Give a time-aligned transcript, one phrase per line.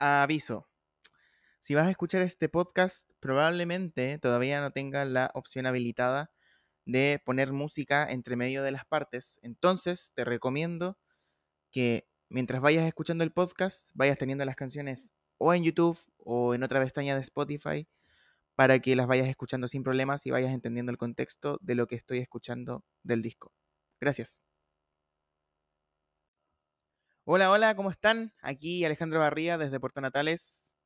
[0.00, 0.66] Aviso.
[1.60, 6.30] Si vas a escuchar este podcast, probablemente todavía no tenga la opción habilitada
[6.86, 9.38] de poner música entre medio de las partes.
[9.42, 10.98] Entonces, te recomiendo
[11.70, 16.62] que mientras vayas escuchando el podcast, vayas teniendo las canciones o en YouTube o en
[16.62, 17.88] otra pestaña de Spotify
[18.56, 21.96] para que las vayas escuchando sin problemas y vayas entendiendo el contexto de lo que
[21.96, 23.52] estoy escuchando del disco.
[24.00, 24.49] Gracias.
[27.32, 28.34] Hola, hola, ¿cómo están?
[28.42, 30.76] Aquí Alejandro Barría desde Puerto Natales.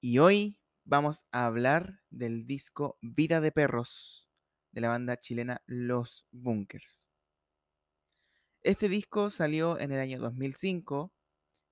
[0.00, 4.30] Y hoy vamos a hablar del disco Vida de Perros
[4.70, 7.08] de la banda chilena Los Bunkers.
[8.62, 11.12] Este disco salió en el año 2005,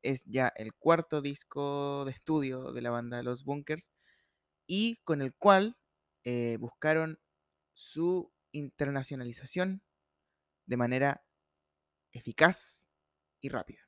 [0.02, 3.92] es ya el cuarto disco de estudio de la banda Los Bunkers
[4.66, 5.76] y con el cual
[6.24, 7.20] eh, buscaron
[7.74, 9.84] su internacionalización
[10.66, 11.22] de manera
[12.10, 12.88] eficaz
[13.40, 13.79] y rápida.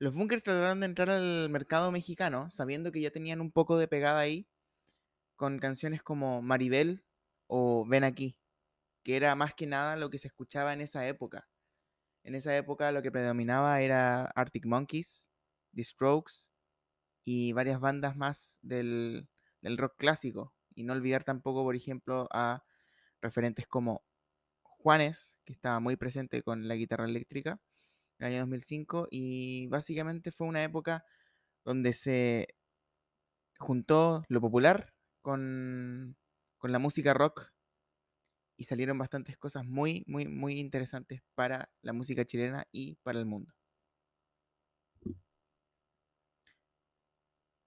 [0.00, 3.88] Los Bunkers trataron de entrar al mercado mexicano sabiendo que ya tenían un poco de
[3.88, 4.46] pegada ahí
[5.34, 7.04] con canciones como Maribel
[7.48, 8.36] o Ven aquí,
[9.02, 11.48] que era más que nada lo que se escuchaba en esa época.
[12.22, 15.32] En esa época lo que predominaba era Arctic Monkeys,
[15.74, 16.50] The Strokes
[17.24, 19.28] y varias bandas más del,
[19.62, 20.54] rock clásico.
[20.74, 22.64] Y no olvidar tampoco, por ejemplo, a
[23.20, 24.04] referentes como
[24.62, 27.60] Juanes, que estaba muy presente con la guitarra eléctrica,
[28.18, 31.04] el año 2005 y básicamente fue una época
[31.64, 32.48] donde se
[33.58, 36.16] juntó lo popular con,
[36.58, 37.52] con la música rock
[38.56, 43.26] y salieron bastantes cosas muy, muy, muy interesantes para la música chilena y para el
[43.26, 43.52] mundo.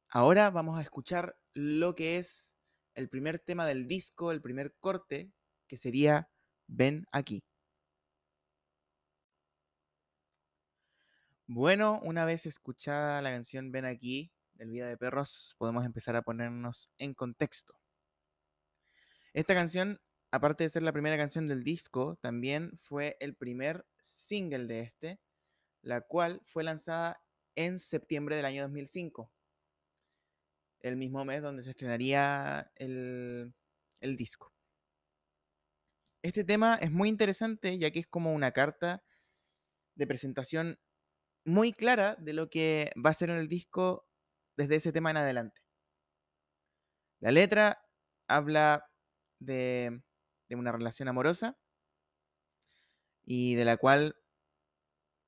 [0.09, 2.57] Ahora vamos a escuchar lo que es
[2.95, 5.31] el primer tema del disco, el primer corte,
[5.67, 6.29] que sería
[6.67, 7.41] Ven aquí.
[11.53, 16.21] Bueno, una vez escuchada la canción Ven aquí del Vida de Perros, podemos empezar a
[16.21, 17.75] ponernos en contexto.
[19.33, 19.99] Esta canción,
[20.31, 25.19] aparte de ser la primera canción del disco, también fue el primer single de este,
[25.81, 27.21] la cual fue lanzada
[27.55, 29.29] en septiembre del año 2005,
[30.79, 33.53] el mismo mes donde se estrenaría el,
[33.99, 34.53] el disco.
[36.21, 39.03] Este tema es muy interesante ya que es como una carta
[39.95, 40.79] de presentación
[41.45, 44.07] muy clara de lo que va a ser en el disco
[44.57, 45.61] desde ese tema en adelante.
[47.19, 47.85] La letra
[48.27, 48.89] habla
[49.39, 50.01] de,
[50.49, 51.57] una relación amorosa
[53.23, 54.15] y de la cual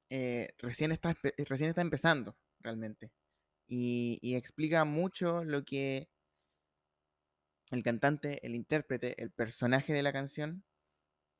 [0.10, 1.16] eh, recién, está,
[1.48, 3.12] recién está empezando realmente.
[3.66, 6.10] Y explica mucho lo que
[7.72, 10.64] el cantante, el intérprete, el personaje de la canción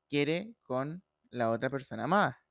[0.08, 2.43] quiere con la otra persona amada.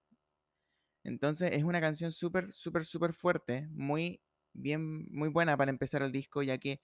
[1.03, 4.21] Entonces es una canción súper, súper, súper fuerte, muy
[4.53, 6.81] bien, muy buena para empezar el disco, ya que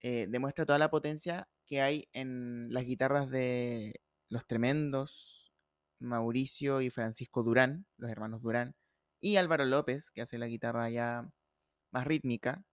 [0.00, 5.52] eh, demuestra toda la potencia que hay en las guitarras de los tremendos
[6.00, 8.74] Mauricio y Francisco Durán, los hermanos Durán,
[9.20, 11.30] y Álvaro López, que hace la guitarra ya
[11.92, 12.64] más rítmica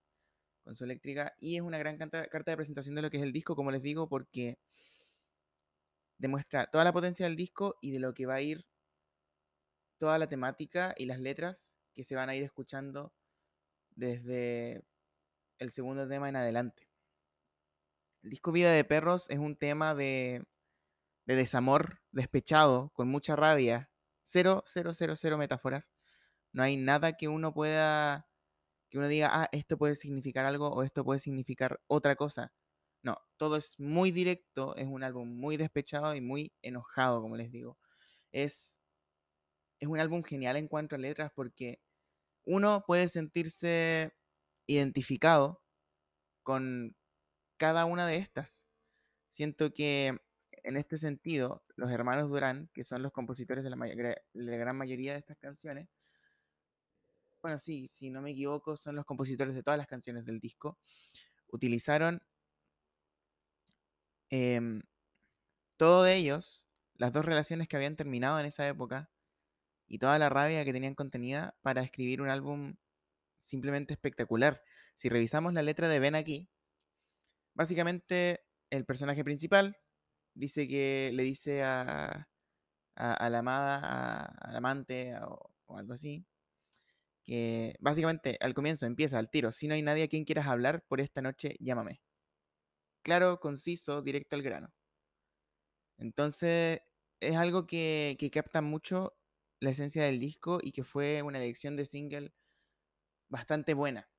[0.63, 3.34] con su eléctrica, y es una gran carta de presentación de lo que es el
[3.34, 4.57] disco, como les digo, porque
[6.17, 8.66] demuestra toda la potencia del disco y de lo que va a ir
[9.97, 13.13] toda la temática y las letras que se van a ir escuchando
[13.91, 14.84] desde
[15.59, 16.90] el segundo tema en adelante.
[18.24, 20.46] El disco Vida de Perros es un tema de,
[21.25, 23.90] de desamor despechado, con mucha rabia.
[24.24, 25.91] Cero, cero, cero, cero metáforas.
[26.52, 28.28] No hay nada que uno pueda,
[28.90, 32.53] que uno diga, ah, esto puede significar algo o esto puede significar otra cosa.
[33.03, 37.52] No, todo es muy directo, es un álbum muy despechado y muy enojado, como les
[37.52, 37.78] digo.
[38.31, 38.81] Es
[39.79, 41.79] es un álbum genial en cuanto a letras porque
[42.45, 44.13] uno puede sentirse
[44.65, 45.61] identificado
[46.43, 46.95] con
[47.57, 48.66] cada una de estas.
[49.29, 50.17] Siento que
[50.63, 53.77] en este sentido, los hermanos Durán, que son los compositores de la,
[54.33, 55.87] la, gran mayoría de estas canciones,
[57.41, 60.78] bueno, sí, si no me equivoco, son los compositores de todas las canciones del disco,
[61.47, 62.22] utilizaron
[64.29, 64.81] eh,
[65.78, 69.09] todo de ellos, las dos relaciones que habían terminado en esa época,
[69.87, 72.75] y toda la rabia que tenían contenida para escribir un álbum
[73.39, 74.61] simplemente espectacular.
[74.95, 76.49] Si revisamos la letra de Ben aquí,
[77.53, 79.78] básicamente el personaje principal
[80.34, 82.28] dice que le dice a,
[82.95, 86.25] a, la amada, al amante o, algo así,
[87.23, 90.83] que básicamente al comienzo empieza al tiro, si no hay nadie a quien quieras hablar
[90.87, 92.01] por esta noche, llámame.
[93.03, 94.72] Claro, conciso, directo al grano.
[95.97, 96.81] Entonces
[97.19, 99.16] es algo que, que capta mucho
[99.59, 102.33] la esencia del disco y que fue una elección de single
[103.29, 104.09] bastante buena.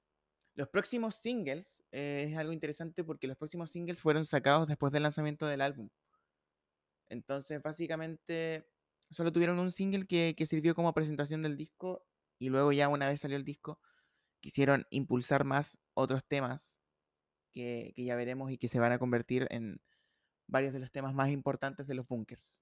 [0.54, 5.04] Los próximos singles eh, es algo interesante porque los próximos singles fueron sacados después del
[5.04, 5.88] lanzamiento del álbum.
[7.08, 8.68] Entonces, básicamente,
[9.10, 12.06] solo tuvieron un single que, que sirvió como presentación del disco
[12.38, 13.80] y luego ya una vez salió el disco,
[14.40, 16.82] quisieron impulsar más otros temas
[17.52, 19.80] que, que ya veremos y que se van a convertir en
[20.48, 22.60] varios de los temas más importantes de los bunkers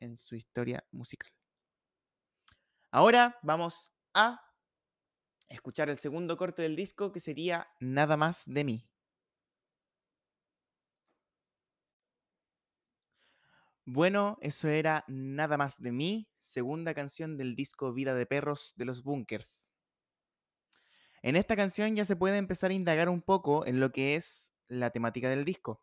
[0.00, 1.30] en su historia musical.
[2.94, 4.38] Ahora vamos a
[5.48, 8.86] escuchar el segundo corte del disco que sería Nada más de mí.
[13.86, 18.84] Bueno, eso era Nada más de mí, segunda canción del disco Vida de Perros de
[18.84, 19.72] los Bunkers.
[21.22, 24.52] En esta canción ya se puede empezar a indagar un poco en lo que es
[24.68, 25.82] la temática del disco.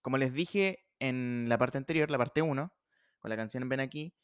[0.00, 2.72] Como les dije en la parte anterior, la parte 1,
[3.18, 4.14] con la canción Ven aquí,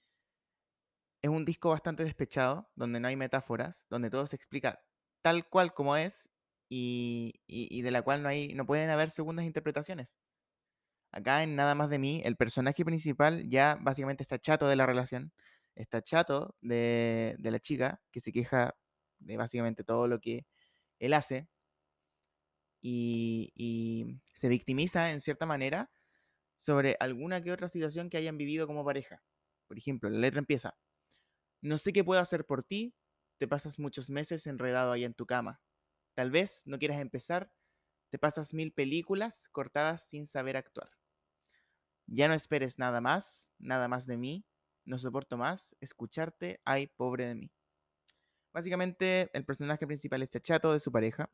[1.24, 4.80] es un disco bastante despechado, donde no hay metáforas, donde todo se explica
[5.22, 6.30] tal cual como es
[6.68, 10.16] y, y, de la cual no, hay, no pueden haber segundas interpretaciones.
[11.12, 14.86] Acá en Nada más de mí, el personaje principal ya básicamente está chato de la
[14.86, 15.32] relación,
[15.74, 18.74] está chato de, de la chica que se queja
[19.18, 20.46] de básicamente todo lo que
[20.98, 21.48] él hace,
[22.84, 25.90] y, se victimiza en cierta manera
[26.56, 29.22] sobre alguna que otra situación que hayan vivido como pareja.
[29.66, 30.76] Por ejemplo, la letra empieza,
[31.64, 32.94] no sé qué puedo hacer por ti,
[33.38, 35.62] te pasas muchos meses enredado ahí en tu cama.
[36.14, 37.52] Tal vez no quieras empezar,
[38.10, 40.90] te pasas mil películas cortadas sin saber actuar.
[42.06, 44.46] Ya no esperes nada más, nada más de mí,
[44.84, 47.52] no soporto más escucharte, ay, pobre de mí.
[48.52, 51.32] Básicamente, el personaje principal está chato de su pareja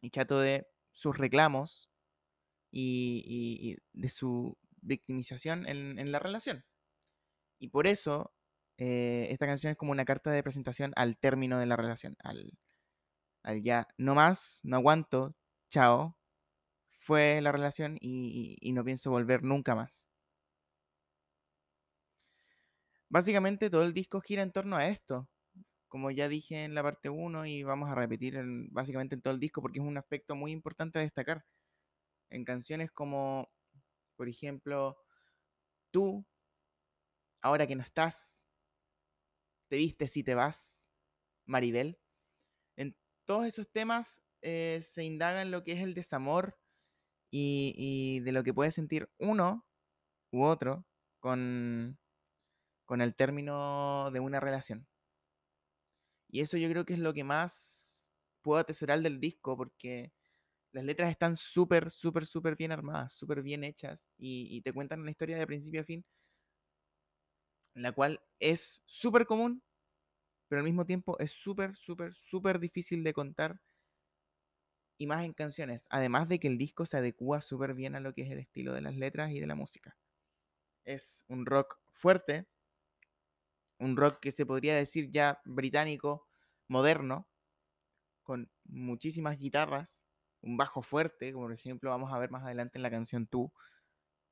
[0.00, 1.88] y chato de sus reclamos
[2.72, 6.64] y, de su victimización en, la relación.
[7.60, 8.34] Y por eso
[8.80, 12.58] eh, esta canción es como una carta de presentación al término de la relación, al,
[13.44, 15.36] al ya no más, no aguanto,
[15.70, 16.18] chao,
[16.92, 20.10] fue la relación y, y no pienso volver nunca más.
[23.08, 25.28] Básicamente todo el disco gira en torno a esto,
[25.88, 28.38] como ya dije en la parte 1 y vamos a repetir
[28.70, 31.44] básicamente en todo el disco porque es un aspecto muy importante a destacar.
[32.30, 33.50] En canciones como,
[34.16, 34.98] por ejemplo,
[35.92, 36.24] Tú,
[37.42, 38.46] ahora que no estás,
[39.70, 40.90] Te vistes y te vas,
[41.46, 41.98] Maribel.
[42.76, 46.58] En todos esos temas eh, se indaga en lo que es el desamor
[47.30, 49.64] y, y, de lo que puede sentir uno
[50.32, 50.86] u otro
[51.20, 51.98] con,
[52.84, 54.88] con el término de una relación.
[56.28, 58.12] Y eso yo creo que es lo que más
[58.42, 60.12] puedo atesorar del disco, porque
[60.72, 65.10] las letras están súper, súper, súper bien armadas, súper bien hechas, y, te cuentan una
[65.12, 66.04] historia de principio a fin,
[67.74, 69.62] la cual es súper común,
[70.48, 73.60] pero al mismo tiempo es súper, súper, súper difícil de contar,
[74.98, 78.12] y más en canciones, además de que el disco se adecua súper bien a lo
[78.12, 79.96] que es el estilo de las letras y de la música.
[80.84, 82.46] Es un rock fuerte,
[83.78, 86.28] un rock que se podría decir ya británico,
[86.68, 87.26] moderno,
[88.22, 90.04] con muchísimas guitarras,
[90.42, 93.52] un bajo fuerte, como por ejemplo vamos a ver más adelante en la canción Tú,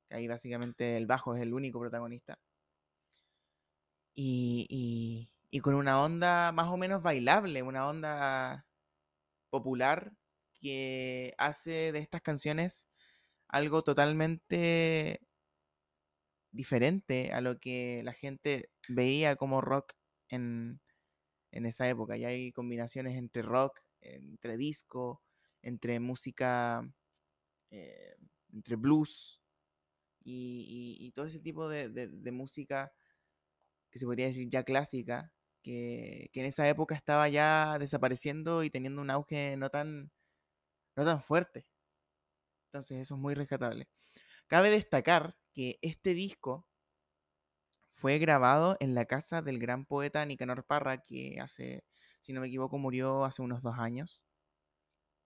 [0.07, 2.39] que ahí básicamente el bajo es el único protagonista.
[4.21, 8.67] Y, y con una onda más o menos bailable, una onda
[9.49, 10.13] popular
[10.59, 12.89] que hace de estas canciones
[13.47, 15.21] algo totalmente
[16.51, 19.93] diferente a lo que la gente veía como rock
[20.27, 20.81] en,
[21.51, 22.17] esa época.
[22.17, 25.23] Y hay combinaciones entre rock, entre disco,
[25.61, 26.87] entre música,
[27.71, 28.15] eh,
[28.53, 29.41] entre blues
[30.23, 32.91] y, todo ese tipo de, música
[33.91, 35.31] que se podría decir ya clásica,
[35.63, 40.11] que, que, en esa época estaba ya desapareciendo y teniendo un auge no tan,
[40.95, 41.65] no tan fuerte.
[42.67, 43.87] Entonces eso es muy rescatable.
[44.47, 46.67] Cabe destacar que este disco
[47.99, 51.83] fue grabado en la casa del gran poeta Nicanor Parra, que hace,
[52.21, 54.21] si no me equivoco, murió hace unos dos años.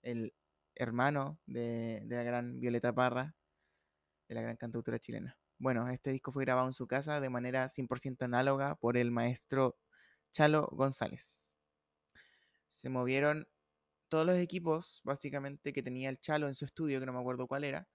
[0.01, 0.33] El
[0.75, 3.35] hermano de, la gran Violeta Parra,
[4.27, 5.37] de la gran cantautora chilena.
[5.63, 9.77] Bueno, este disco fue grabado en su casa de manera 100% análoga por el maestro
[10.33, 11.55] Chalo González.
[12.67, 13.47] Se movieron
[14.09, 17.47] todos los equipos, básicamente, que tenía el Chalo en su estudio, que no me acuerdo
[17.47, 17.87] cuál era,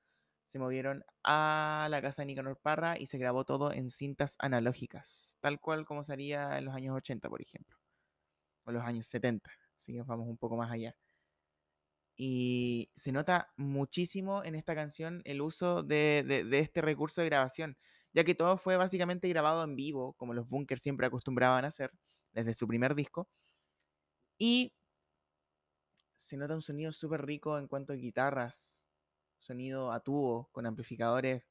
[0.47, 5.37] se movieron a la casa de Nicanor Parra y se grabó todo en cintas analógicas,
[5.41, 7.77] tal cual como se haría en los años 80, por ejemplo,
[8.65, 10.97] o los años 70, si nos vamos un poco más allá.
[12.21, 17.79] Y se nota muchísimo en esta canción el uso de, este recurso de grabación,
[18.13, 21.93] ya que todo fue básicamente grabado en vivo, como los bunkers siempre acostumbraban a hacer
[22.33, 23.29] desde su primer disco.
[24.37, 24.75] Y
[26.17, 28.89] se nota un sonido súper rico en cuanto a guitarras,
[29.39, 31.45] sonido a tubo, con amplificadores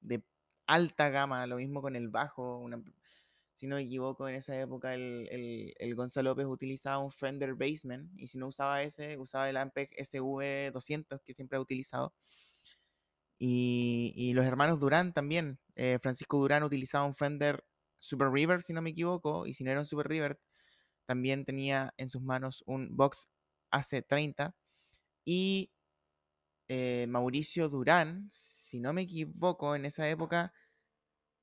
[0.00, 0.22] de
[0.68, 2.64] alta gama, lo mismo con el bajo.
[3.60, 5.28] Si no me equivoco, en esa época el,
[5.78, 9.90] el, Gonzalo López utilizaba un Fender Bassman y si no usaba ese, usaba el Ampeg
[9.98, 12.14] SV200 que siempre ha utilizado.
[13.38, 15.58] Y, los hermanos Durán también.
[15.74, 17.62] Eh, Francisco Durán utilizaba un Fender
[17.98, 20.40] Super River, si no me equivoco, y si no era un Super River,
[21.04, 23.28] también tenía en sus manos un Box
[23.72, 24.54] AC30.
[25.26, 25.70] Y
[26.68, 30.54] eh, Mauricio Durán, si no me equivoco, en esa época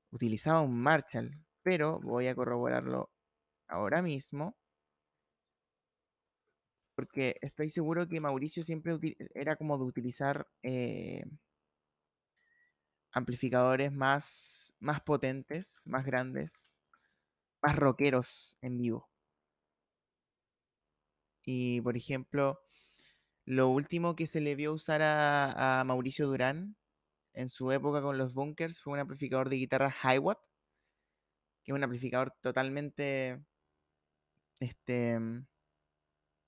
[0.10, 3.12] utilizaba un Marshall, pero voy a corroborarlo
[3.68, 4.56] ahora mismo.
[6.96, 8.98] Porque estoy seguro que Mauricio siempre
[9.34, 11.26] era como de utilizar eh,
[13.12, 16.80] amplificadores más, más potentes, más grandes,
[17.62, 19.10] más rockeros en vivo.
[21.44, 22.62] Y por ejemplo,
[23.44, 26.78] lo último que se le vio usar a, Mauricio Durán
[27.34, 30.40] en su época con los bunkers fue un amplificador de guitarra Hiwatt,
[31.68, 33.44] que es un amplificador totalmente,
[34.62, 35.20] este,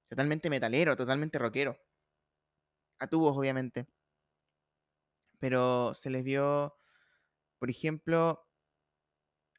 [0.08, 1.78] totalmente metalero, totalmente rockero.
[3.00, 3.86] A tubos, obviamente.
[5.40, 6.78] Pero se les vio,
[7.60, 8.48] por ejemplo,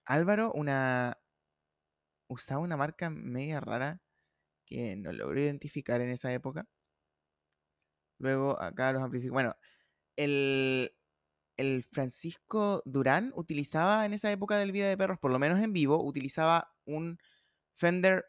[0.07, 1.19] Álvaro, una
[2.29, 4.01] usaba una marca media rara
[4.67, 6.67] que no logró identificar en esa época
[8.19, 9.33] Luego acá los amplificadores.
[9.33, 9.57] Bueno,
[10.17, 10.93] el,
[11.91, 16.03] Francisco Durán utilizaba en esa época del Vida de Perros, por lo menos en vivo,
[16.03, 17.19] utilizaba un
[17.73, 18.27] Fender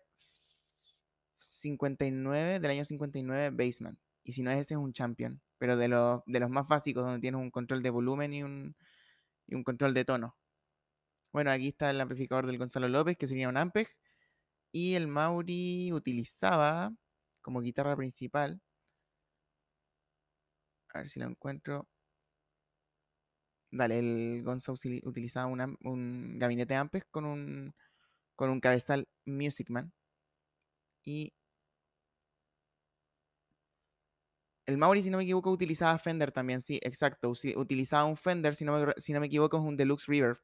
[1.38, 4.00] 59 del año 59 Baseman.
[4.23, 5.41] Y si no es ese, es un Champion.
[5.57, 8.75] Pero de los, de los más básicos, donde tienes un control de volumen y un,
[9.47, 10.35] y un control de tono.
[11.33, 13.88] Bueno, aquí está el amplificador del Gonzalo López, que sería un Ampeg.
[14.71, 16.93] Y el Mauri utilizaba
[17.41, 18.61] como guitarra principal
[20.93, 21.88] a ver si lo encuentro.
[23.71, 24.73] Dale, el Gonzo
[25.03, 27.73] utilizaba un gabinete Ampes con un,
[28.35, 29.93] con un cabezal Music Man.
[31.05, 31.33] Y
[34.65, 37.31] el Mauri, si no me equivoco, utilizaba Fender también, sí, exacto.
[37.55, 40.39] Utilizaba un Fender, si no me, si no me equivoco, es un Deluxe Reverb.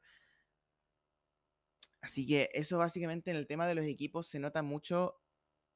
[2.00, 5.20] Así que eso básicamente en el tema de los equipos se nota mucho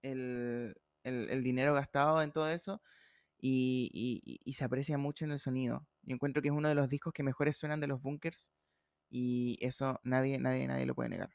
[0.03, 2.81] el, el dinero gastado en todo eso
[3.43, 5.87] y, se aprecia mucho en el sonido.
[6.03, 8.51] Yo encuentro que es uno de los discos que mejores suenan de los bunkers
[9.11, 11.31] y eso nadie, nadie, nadie lo puede negar.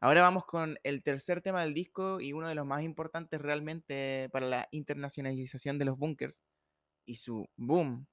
[0.00, 4.28] Ahora vamos con el tercer tema del disco y uno de los más importantes realmente
[4.32, 6.44] para la internacionalización de los bunkers
[7.06, 8.06] y su boom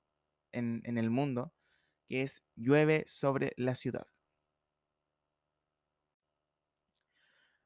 [0.53, 1.53] en, en el mundo,
[2.07, 4.07] que es Llueve sobre la ciudad.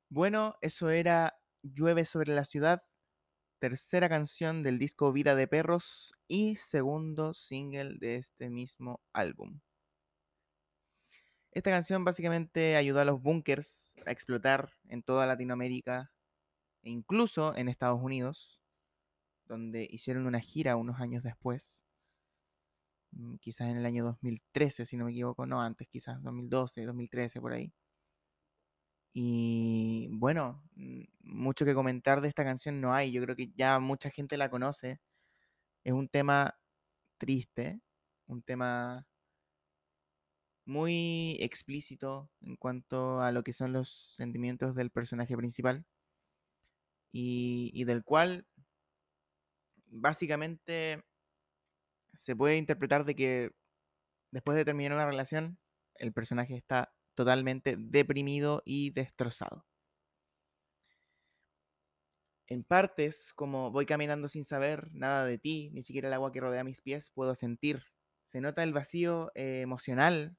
[0.10, 2.84] Bueno, eso era Llueve sobre la ciudad
[3.70, 9.60] tercera canción del disco Vida de Perros y segundo single de este mismo álbum.
[11.52, 16.12] Esta canción básicamente ayudó a los bunkers a explotar en toda Latinoamérica
[16.84, 18.62] e incluso en Estados Unidos,
[19.48, 21.84] donde hicieron una gira unos años después,
[23.14, 27.42] mm, quizás en el año 2013, si no me equivoco, no antes, quizás 2012, 2013,
[27.42, 27.74] por ahí.
[29.18, 33.14] Y bueno, mm, mucho que comentar de esta canción no hay.
[33.14, 35.00] Yo creo que ya mucha gente la conoce.
[35.86, 36.60] Es un tema
[37.18, 37.82] triste,
[38.28, 39.08] un tema
[40.66, 45.86] muy explícito en cuanto a lo que son los sentimientos del personaje principal
[47.14, 48.46] y, y del cual
[49.88, 51.04] básicamente
[52.14, 53.52] se puede interpretar de que
[54.32, 55.58] después de terminar una relación
[55.96, 59.66] el personaje está totalmente deprimido y destrozado.
[62.48, 66.40] En partes, como voy caminando sin saber nada de ti, ni siquiera el agua que
[66.42, 67.84] rodea mis pies, puedo sentir.
[68.24, 70.38] Se nota el vacío eh, emocional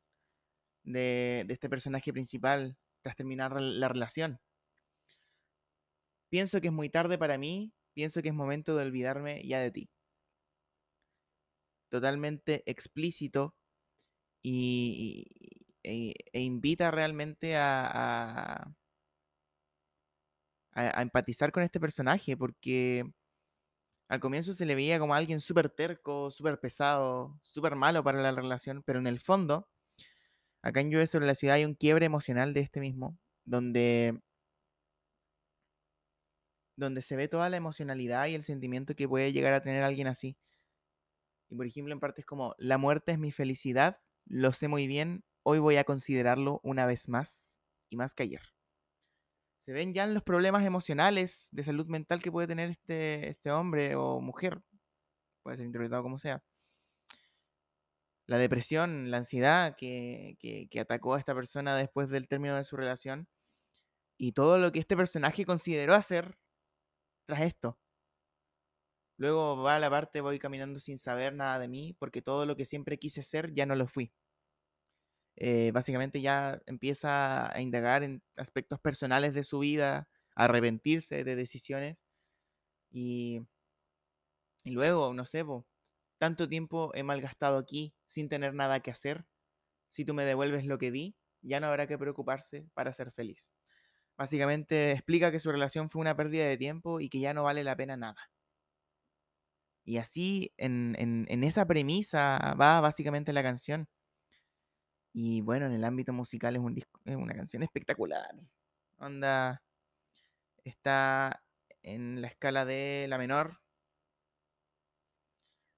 [0.85, 4.41] de, de este personaje principal tras terminar la relación.
[6.29, 9.71] Pienso que es muy tarde para mí, pienso que es momento de olvidarme ya de
[9.71, 9.91] ti.
[11.89, 13.55] Totalmente explícito
[14.43, 15.27] y,
[15.87, 18.75] e, e, invita realmente a,
[20.73, 23.05] a, empatizar con este personaje, porque
[24.09, 28.33] al comienzo se le veía como alguien súper terco, súper pesado, súper malo para la
[28.33, 29.69] relación, pero en el fondo,
[30.63, 34.21] acá en Llueve sobre la ciudad hay un quiebre emocional de este mismo, donde,
[36.77, 40.09] donde se ve toda la emocionalidad y el sentimiento que puede llegar a tener alguien
[40.09, 40.37] así.
[41.49, 44.89] Y por ejemplo, en parte es como, la muerte es mi felicidad, lo sé muy
[44.89, 48.43] bien, hoy voy a considerarlo una vez más y más que ayer.
[49.65, 53.95] se ven ya los problemas emocionales de salud mental que puede tener este, este hombre
[53.97, 54.63] o mujer,
[55.43, 56.43] puede ser interpretado como sea.
[58.27, 62.77] La depresión, la ansiedad que, que atacó a esta persona después del término de su
[62.77, 63.29] relación
[64.19, 66.39] y todo lo que este personaje consideró hacer
[67.27, 67.79] tras esto.
[69.19, 72.57] Luego va a la parte, voy caminando sin saber nada de mí, porque todo lo
[72.57, 74.13] que siempre quise ser ya no lo fui.
[75.37, 81.37] Eh, básicamente ya empieza a indagar en aspectos personales de su vida, a arrepentirse de
[81.37, 82.05] decisiones.
[82.91, 83.47] Y,
[84.65, 85.45] luego, no sé,
[86.19, 89.27] tanto tiempo he malgastado aquí sin tener nada que hacer.
[89.91, 93.51] Si tú me devuelves lo que di, ya no habrá que preocuparse para ser feliz.
[94.19, 97.65] Básicamente explica que su relación fue una pérdida de tiempo y que ya no vale
[97.65, 98.31] la pena nada.
[99.85, 103.89] Y así, en, en esa premisa va básicamente la canción.
[105.19, 108.35] Y bueno, en el ámbito musical es, un es una canción espectacular.
[108.99, 109.63] Onda
[110.63, 111.43] está
[111.83, 113.59] en la escala de la menor.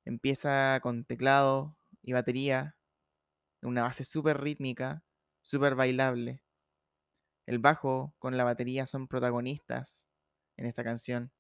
[0.05, 2.77] Empieza con teclado y batería.
[3.63, 5.05] Una base súper rítmica,
[5.41, 6.43] súper bailable.
[7.47, 10.05] El bajo con la batería son protagonistas
[10.57, 11.31] en esta canción.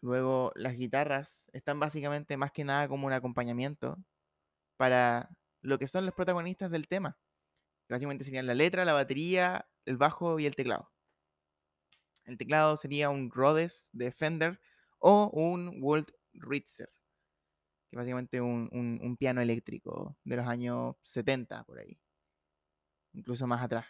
[0.00, 3.96] Luego las guitarras están básicamente más que nada como un acompañamiento
[4.76, 5.30] para
[5.62, 7.18] lo que son los protagonistas del tema.
[7.88, 10.92] Básicamente serían la letra, la batería, el bajo y el teclado.
[12.24, 14.60] El teclado sería un Rhodes de Fender
[14.98, 16.92] o un Walt Ritzer,
[17.90, 21.98] que básicamente un, un, piano eléctrico de los años 70 por ahí,
[23.14, 23.86] incluso más atrás.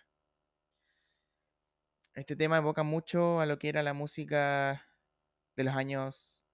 [2.14, 4.86] Este tema evoca mucho a lo que era la música
[5.56, 6.44] de los años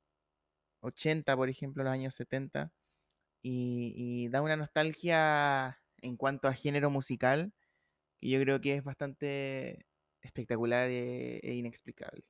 [0.81, 2.73] 80, por ejemplo, los años 70
[3.47, 7.53] y, da una nostalgia en cuanto a género musical
[8.21, 9.87] que yo creo que es bastante
[10.23, 12.25] espectacular e, e inexplicable.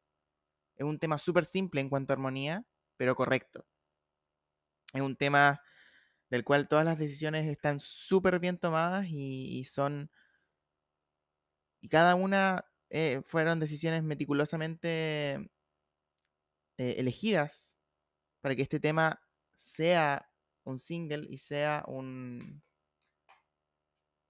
[0.77, 2.65] Es un tema súper simple en cuanto a armonía,
[2.97, 3.65] pero correcto.
[4.93, 5.63] Es un tema
[6.31, 10.11] del cual todas las decisiones están súper bien tomadas y, son...
[11.81, 15.35] Y cada una eh, fueron decisiones meticulosamente
[16.79, 17.77] eh, elegidas
[18.41, 19.23] para que este tema
[19.55, 20.29] sea
[20.65, 22.63] un single y sea un,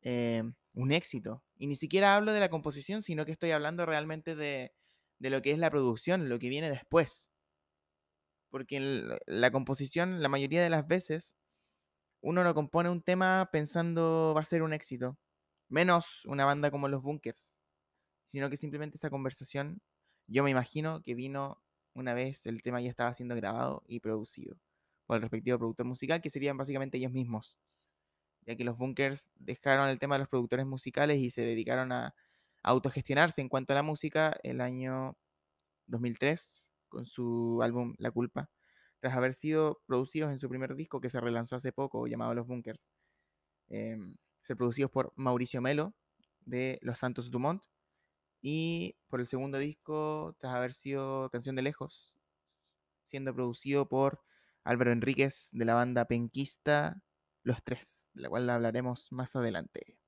[0.02, 0.42] eh,
[0.74, 1.42] un éxito.
[1.56, 4.74] Y ni siquiera hablo de la composición, sino que estoy hablando realmente de,
[5.18, 7.30] de lo que es la producción, lo que viene después.
[8.50, 11.36] Porque la composición, la mayoría de las veces,
[12.20, 15.18] uno no compone un tema pensando va a ser un éxito.
[15.68, 17.52] Menos una banda como los Bunkers.
[18.26, 19.80] Sino que simplemente esa conversación,
[20.26, 21.62] yo me imagino que vino
[21.94, 24.58] una vez el tema ya estaba siendo grabado y producido
[25.06, 27.56] por el respectivo productor musical, que serían básicamente ellos mismos,
[28.46, 32.14] ya que los bunkers dejaron el tema de los productores musicales y se dedicaron a,
[32.64, 35.18] autogestionarse en cuanto a la música el año
[35.86, 38.50] 2003 con su álbum La Culpa,
[39.00, 42.46] tras haber sido producidos en su primer disco que se relanzó hace poco, llamado Los
[42.46, 42.88] Bunkers.
[43.68, 43.98] Eh,
[44.40, 45.94] ser producidos por Mauricio Melo
[46.40, 47.62] de Los Santos Dumont
[48.40, 52.14] y por el segundo disco, tras haber sido Canción de Lejos,
[53.02, 54.22] siendo producido por
[54.64, 57.00] Álvaro Enríquez de la banda penquista
[57.42, 59.98] Los Tres, de la cual hablaremos más adelante.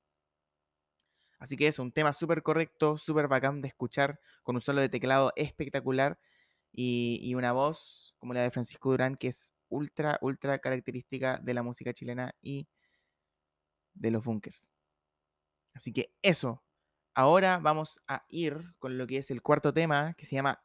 [1.39, 4.89] Así que es un tema súper correcto, súper bacán de escuchar, con un solo de
[4.89, 6.19] teclado espectacular
[6.73, 11.63] y, una voz como la de Francisco Durán, que es ultra, ultra característica de la
[11.63, 12.69] música chilena y
[13.95, 14.71] de los bunkers.
[15.75, 16.63] Así que eso.
[17.15, 20.63] Ahora vamos a ir con lo que es el cuarto tema, que se llama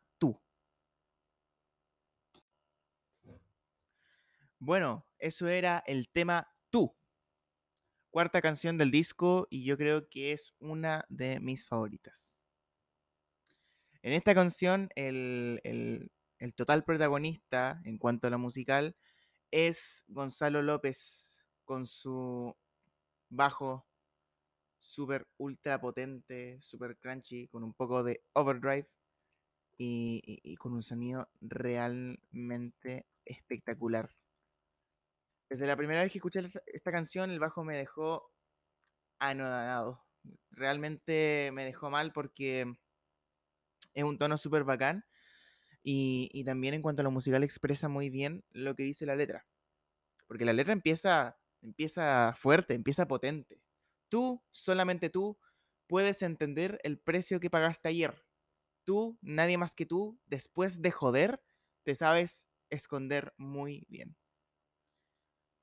[4.64, 6.96] Bueno, eso era el tema Tú.
[8.12, 12.38] Cuarta canción del disco y yo creo que es una de mis favoritas.
[14.04, 16.12] En esta canción, el,
[16.56, 18.96] total protagonista en cuanto a la musical
[19.50, 22.56] es Gonzalo López con su
[23.30, 23.88] bajo
[24.78, 28.88] súper ultra potente, súper crunchy, con un poco de overdrive
[29.80, 34.21] y, con un sonido realmente espectacular.
[35.52, 38.32] Desde la primera vez que escuché esta canción, el bajo me dejó
[39.20, 40.02] anodado.
[40.50, 42.74] Realmente me dejó mal porque
[43.94, 45.04] es un tono súper bacán.
[45.84, 49.46] Y, también en cuanto a lo musical expresa muy bien lo que dice la letra.
[50.26, 53.62] Porque la letra empieza, empieza fuerte, empieza potente.
[54.08, 55.38] Tú, solamente tú,
[55.86, 58.24] puedes entender el precio que pagaste ayer.
[58.86, 61.44] Tú, nadie más que tú, después de joder,
[61.84, 64.16] te sabes esconder muy bien.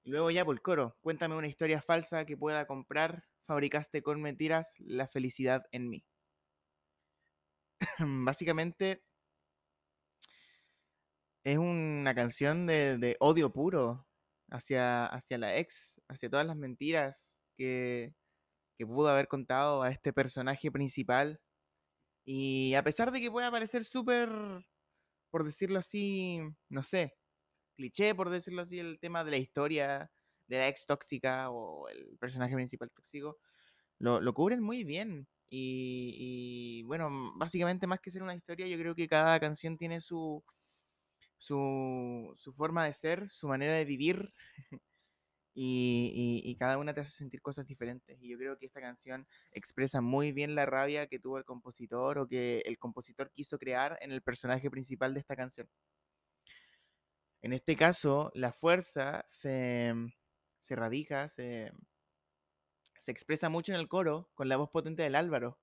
[0.08, 3.26] Luego ya por coro, cuéntame una historia falsa que pueda comprar.
[3.46, 6.06] Fabricaste con mentiras la felicidad en mí.
[8.24, 9.04] básicamente
[11.44, 14.06] es una canción de, odio puro
[14.50, 18.14] hacia, hacia la ex, hacia todas las mentiras que,
[18.78, 21.38] que pudo haber contado a este personaje principal.
[22.24, 24.30] Y a pesar de que pueda parecer súper,
[25.30, 26.40] por decirlo así,
[26.70, 27.14] no sé,
[27.78, 30.10] cliché, por decirlo así, el tema de la historia
[30.48, 33.38] de la ex tóxica o el personaje principal tóxico,
[33.98, 35.28] lo, lo cubren muy bien.
[35.50, 40.44] Y, bueno, básicamente más que ser una historia, yo creo que cada canción tiene su,
[41.38, 44.32] su, su forma de ser, su manera de vivir.
[45.60, 48.16] Y, y, cada una te hace sentir cosas diferentes.
[48.22, 52.18] Y yo creo que esta canción expresa muy bien la rabia que tuvo el compositor
[52.18, 55.68] o que el compositor quiso crear en el personaje principal de esta canción.
[57.42, 59.94] En este caso, la fuerza se,
[60.58, 61.72] se radica, se,
[62.98, 65.58] se expresa mucho en el coro con la voz potente del Álvaro.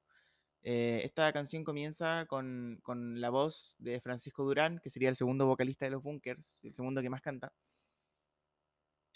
[0.64, 5.46] Eh, esta canción comienza con, con, la voz de Francisco Durán, que sería el segundo
[5.46, 7.54] vocalista de los Bunkers, el segundo que más canta.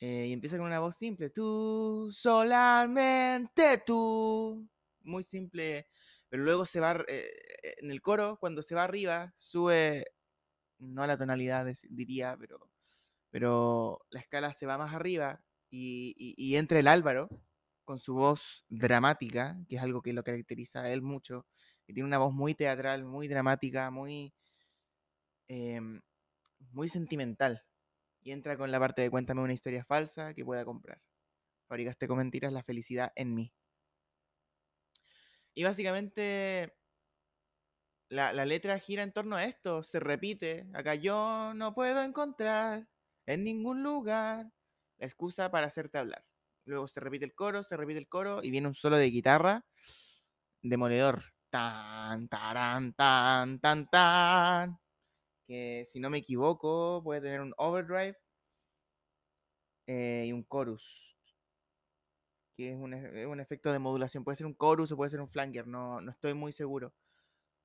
[0.01, 4.69] Eh, y empieza con una voz simple, tú, solamente tú.
[5.01, 5.87] Muy simple,
[6.29, 7.29] pero luego se va, eh,
[7.79, 10.05] en el coro, cuando se va arriba, sube,
[10.79, 12.69] no a la tonalidad, diría, pero,
[13.29, 17.29] pero la escala se va más arriba y, entra el Álvaro,
[17.85, 21.45] con su voz dramática, que es algo que lo caracteriza a él mucho,
[21.85, 24.33] que tiene una voz muy teatral, muy dramática, muy,
[25.47, 26.01] em,
[26.71, 27.63] muy sentimental.
[28.21, 31.01] Y entra con la parte de cuéntame una historia falsa que pueda comprar.
[31.67, 33.53] Fabricaste con mentiras la felicidad en mí.
[35.53, 36.78] Y básicamente
[38.09, 40.67] la, la, letra gira en torno a esto, se repite.
[40.73, 42.87] Acá yo no puedo encontrar
[43.25, 44.51] en ningún lugar
[44.97, 46.25] la excusa para hacerte hablar.
[46.65, 49.65] Luego se repite el coro, se repite el coro y viene un solo de guitarra
[50.61, 51.23] demoledor.
[51.49, 54.79] Tan, taran, tan, tan, tan.
[55.47, 58.17] Que si no me equivoco puede tener un overdrive
[59.87, 61.17] eh, y un chorus.
[62.55, 64.23] Que es un, es un, efecto de modulación.
[64.23, 66.93] Puede ser un chorus o puede ser un flanger, no, no estoy muy seguro.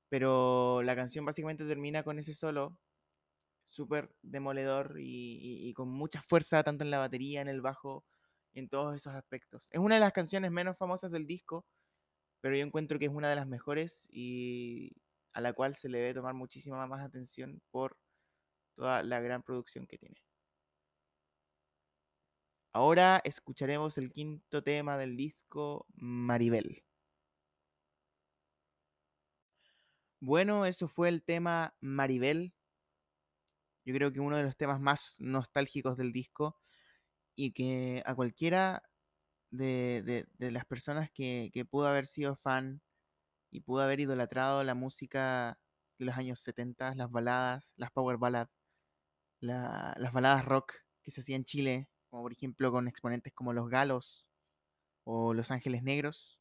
[0.09, 2.79] Pero la canción básicamente termina con ese solo
[3.65, 8.05] súper demoledor y, con mucha fuerza, tanto en la batería, en el bajo,
[8.53, 9.69] en todos esos aspectos.
[9.73, 11.67] Es una de las canciones menos famosas del disco,
[12.41, 14.93] pero yo encuentro que es una de las mejores y
[15.33, 17.97] a la cual se le debe tomar muchísima más atención por
[18.77, 20.23] toda la gran producción que tiene.
[22.73, 26.85] Ahora escucharemos el quinto tema del disco, Maribel.
[30.27, 32.55] Bueno, eso fue el tema Maribel.
[33.85, 36.59] Yo creo que uno de los temas más nostálgicos del disco
[37.37, 38.83] y que a cualquiera
[39.51, 42.81] de, las personas que, pudo haber sido fan
[43.51, 45.59] y pudo haber idolatrado la música
[45.99, 48.51] de los años 70, las baladas, las power ballads,
[49.41, 53.69] las baladas rock que se hacían en Chile, como por ejemplo con exponentes como Los
[53.69, 54.27] Galos
[55.05, 56.41] o Los Ángeles Negros,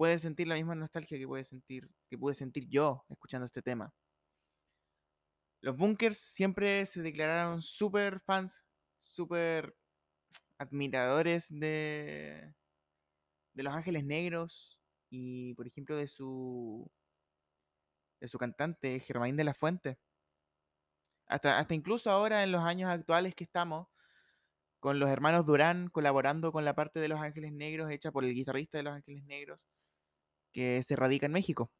[0.00, 3.92] puede sentir la misma nostalgia que puede sentir, que pude sentir yo escuchando este tema.
[5.60, 8.64] Los Bunkers siempre se declararon super fans
[8.98, 9.76] súper
[10.56, 12.54] admiradores de,
[13.52, 16.90] de Los Ángeles Negros y, por ejemplo, de su,
[18.20, 19.98] de su cantante, Germain de la Fuente.
[21.26, 23.88] Hasta, hasta incluso ahora, en los años actuales que estamos,
[24.78, 28.32] con los hermanos Durán colaborando con la parte de Los Ángeles Negros hecha por el
[28.32, 29.66] guitarrista de Los Ángeles Negros,
[30.52, 31.72] que se radica en México,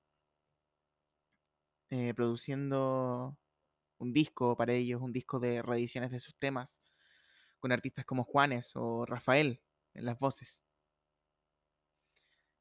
[1.91, 3.37] eh, produciendo
[3.99, 6.81] un disco para ellos, un disco de reediciones de sus temas
[7.59, 9.63] con artistas como Juanes o Rafael
[9.95, 10.65] en las voces.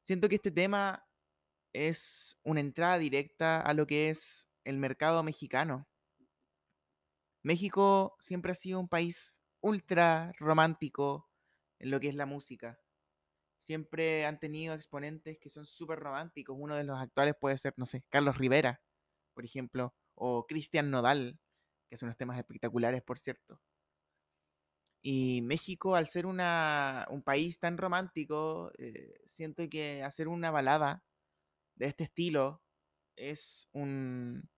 [0.04, 1.06] Siento que este tema
[1.72, 5.88] es una entrada directa a lo que es el mercado mexicano.
[7.42, 11.30] México siempre ha sido un país ultra romántico
[11.78, 12.78] en lo que es la música.
[13.70, 16.56] Siempre han tenido exponentes que son súper románticos.
[16.58, 18.82] Uno de los actuales puede ser, no sé, Carlos Rivera,
[19.32, 21.38] por ejemplo, o Cristian Nodal,
[21.88, 23.60] que son unos temas espectaculares, por cierto.
[25.02, 31.04] Y México, al ser un país tan romántico, eh, siento que hacer una balada
[31.76, 32.60] de este estilo
[33.14, 34.48] es un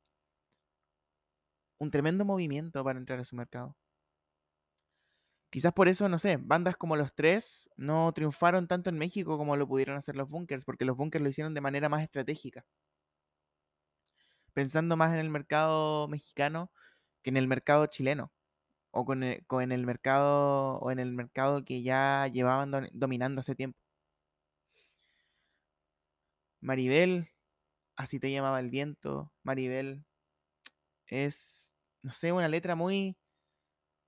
[1.90, 3.76] tremendo movimiento para entrar a su mercado.
[5.52, 9.56] Quizás por eso, no sé, bandas como los tres no triunfaron tanto en México como
[9.56, 12.64] lo pudieron hacer los bunkers, porque los bunkers lo hicieron de manera más estratégica.
[14.54, 16.70] Pensando más en el mercado mexicano
[17.22, 18.32] que en el mercado chileno
[18.92, 23.78] o con el, el mercado o en el mercado que ya llevaban dominando hace tiempo.
[26.62, 27.28] Maribel,
[27.96, 30.04] Así te llamaba el viento, Maribel.
[31.06, 33.16] Es, no sé, una letra muy,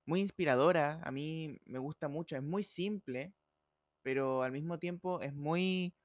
[0.05, 1.01] muy inspiradora.
[1.03, 2.35] A mí me gusta mucho.
[2.35, 3.33] Es muy simple,
[4.03, 5.95] pero al mismo tiempo es muy,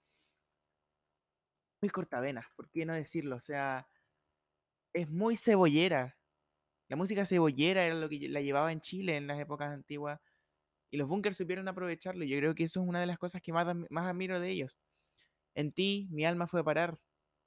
[1.83, 2.47] muy cortavenas.
[2.57, 3.37] ¿Por qué no decirlo?
[3.37, 3.87] O sea,
[4.93, 6.19] es muy cebollera.
[6.89, 10.21] La música cebollera era lo que la llevaba en Chile en las épocas antiguas.
[10.91, 12.25] Y los bunkers supieron aprovecharlo.
[12.25, 14.79] Yo creo que eso es una de las cosas que más, más admiro de ellos.
[15.55, 17.01] En ti mi alma fue a parar,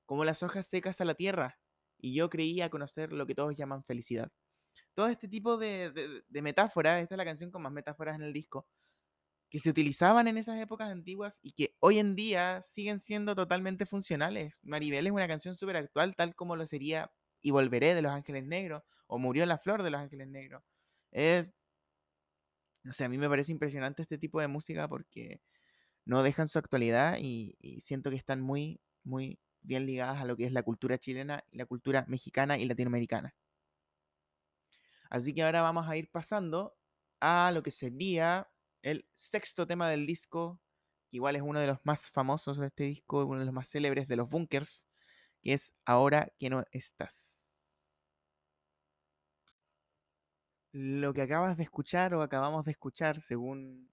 [0.06, 1.60] como las hojas secas a la tierra,
[2.00, 4.32] y yo creía conocer lo que todos llaman felicidad.
[4.94, 8.68] Todo este tipo de, metáforas, esta es la canción con más metáforas en el disco,
[9.50, 13.86] que se utilizaban en esas épocas antiguas y que hoy en día siguen siendo totalmente
[13.86, 14.60] funcionales.
[14.64, 18.46] Maribel es una canción súper actual, tal como lo sería Y Volveré de Los Ángeles
[18.46, 20.64] Negros, o Murió la Flor de Los Ángeles Negros.
[22.84, 25.42] no sé, a mí me parece impresionante este tipo de música porque
[26.06, 30.46] no dejan su actualidad y, siento que están muy, muy bien ligadas a lo que
[30.46, 33.34] es la cultura chilena, la cultura mexicana y latinoamericana.
[35.14, 36.76] Así que ahora vamos a ir pasando
[37.22, 38.50] a lo que sería
[38.82, 40.60] el sexto tema del disco,
[41.12, 43.70] que igual es uno de los más famosos de este disco, uno de los más
[43.70, 44.88] célebres de los bunkers,
[45.44, 48.02] que es Ahora que no estás.
[50.72, 53.92] Lo que acabas de escuchar o acabamos de escuchar, según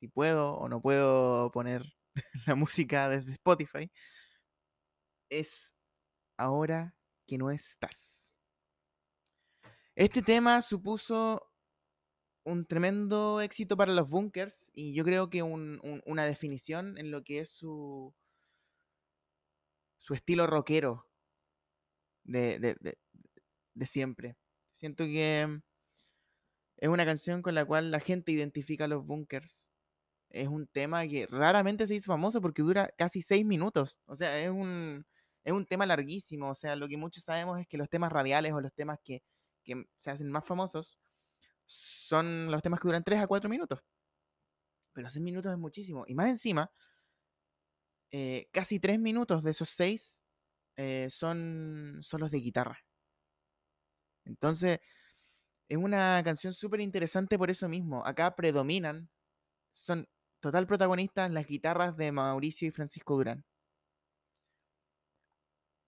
[0.00, 1.84] si puedo o no puedo poner
[2.48, 3.88] la música desde Spotify,
[5.30, 5.72] es
[6.36, 6.94] ahora
[7.26, 8.19] que no estás.
[10.00, 11.52] Este tema supuso
[12.44, 17.40] un tremendo éxito para los bunkers y yo creo que una definición en lo que
[17.40, 18.14] es su,
[19.98, 21.06] su estilo rockero
[22.24, 22.58] de,
[23.74, 24.38] de siempre.
[24.72, 25.60] Siento que
[26.78, 29.68] es una canción con la cual la gente identifica a los bunkers
[30.30, 34.00] es un tema que raramente se hizo famoso porque dura casi seis minutos.
[34.06, 35.04] O sea, es un,
[35.44, 36.48] es un tema larguísimo.
[36.48, 39.22] O sea, lo que muchos sabemos es que los temas radiales o los temas que,
[39.70, 40.98] que se hacen más famosos
[41.66, 43.80] son los temas que duran tres a cuatro minutos.
[44.92, 46.04] Pero seis minutos es muchísimo.
[46.06, 46.70] Y más encima,
[48.10, 50.22] eh, casi tres minutos de esos seis
[50.76, 52.78] eh, son solos de guitarra.
[54.24, 54.80] Entonces,
[55.68, 58.04] es una canción súper interesante por eso mismo.
[58.04, 59.08] Acá predominan,
[59.72, 60.08] son
[60.40, 63.44] total protagonistas las guitarras de Mauricio y Francisco Durán.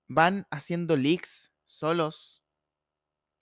[0.08, 2.41] Van haciendo licks, solos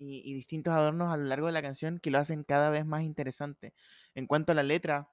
[0.01, 3.03] y, distintos adornos a lo largo de la canción que lo hacen cada vez más
[3.03, 3.75] interesante.
[4.15, 5.11] En cuanto a la letra,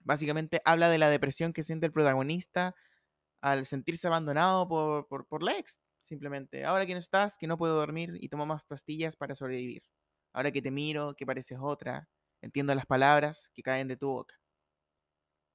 [0.00, 2.74] básicamente habla de la depresión que siente el protagonista
[3.40, 5.54] al sentirse abandonado por, por, por la
[6.02, 6.64] simplemente.
[6.64, 9.82] Ahora que no estás, que no puedo dormir y tomo más pastillas para sobrevivir.
[10.32, 12.08] Ahora que te miro, que pareces otra,
[12.42, 14.38] entiendo las palabras que caen de tu boca.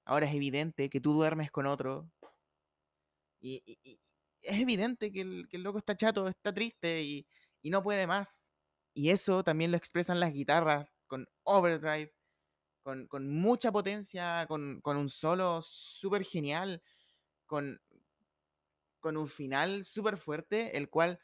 [0.05, 2.09] Ahora es evidente que tú duermes con otro.
[3.41, 3.61] Y,
[4.41, 7.27] es evidente que el, loco está chato, está triste y,
[7.63, 8.53] no puede más.
[8.93, 12.13] Y eso también lo expresan las guitarras con overdrive,
[12.83, 16.81] con, mucha potencia, con, un solo súper genial,
[17.45, 17.81] con,
[19.03, 21.19] un final súper fuerte, el cual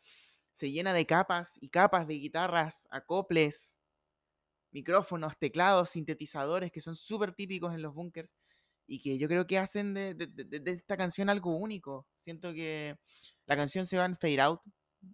[0.52, 3.82] se llena de capas y capas de guitarras, acoples,
[4.72, 8.36] micrófonos, teclados, sintetizadores que son súper típicos en los bunkers
[8.88, 10.30] y que yo creo que hacen de,
[10.66, 12.08] esta canción algo único.
[12.18, 12.98] Siento que
[13.46, 14.62] la canción se va en fade out,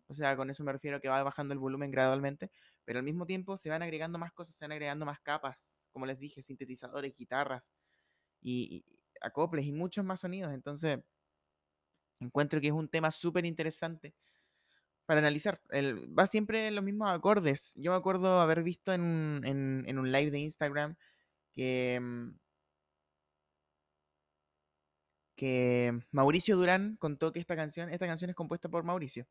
[0.08, 2.52] o sea, con eso me refiero que va bajando el volumen gradualmente,
[2.86, 6.06] pero al mismo tiempo se van agregando más cosas, se van agregando más capas, como
[6.06, 7.74] les dije, sintetizadores, guitarras
[8.42, 8.86] y,
[9.22, 10.54] acoples y muchos más sonidos.
[10.54, 11.00] Entonces,
[12.20, 14.16] encuentro que es un tema súper interesante
[15.06, 15.62] para analizar.
[15.72, 17.74] va siempre en los mismos acordes.
[17.76, 20.96] Yo me acuerdo haber visto en, en un live de Instagram
[21.54, 22.32] que mm,
[25.42, 29.26] que Mauricio Durán contó que esta canción, esta canción es compuesta por Mauricio.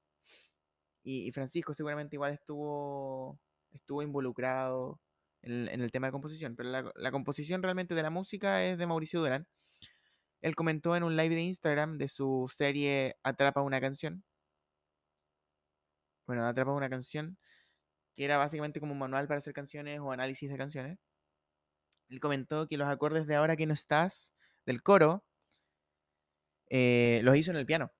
[1.02, 3.38] Y, Francisco seguramente igual estuvo,
[3.72, 5.00] estuvo involucrado
[5.42, 9.20] en, el tema de composición, pero la, composición realmente de la música es de Mauricio
[9.20, 9.46] Durán.
[10.42, 14.24] Él comentó en un live de Instagram de su serie Atrapa una canción.
[16.26, 17.38] Bueno, Atrapa una canción,
[18.16, 20.98] que era básicamente como un manual para hacer canciones o análisis de canciones.
[22.08, 24.34] Él comentó que los acordes de Ahora que no estás
[24.66, 25.24] del coro
[26.70, 27.92] eh, los hizo en el piano.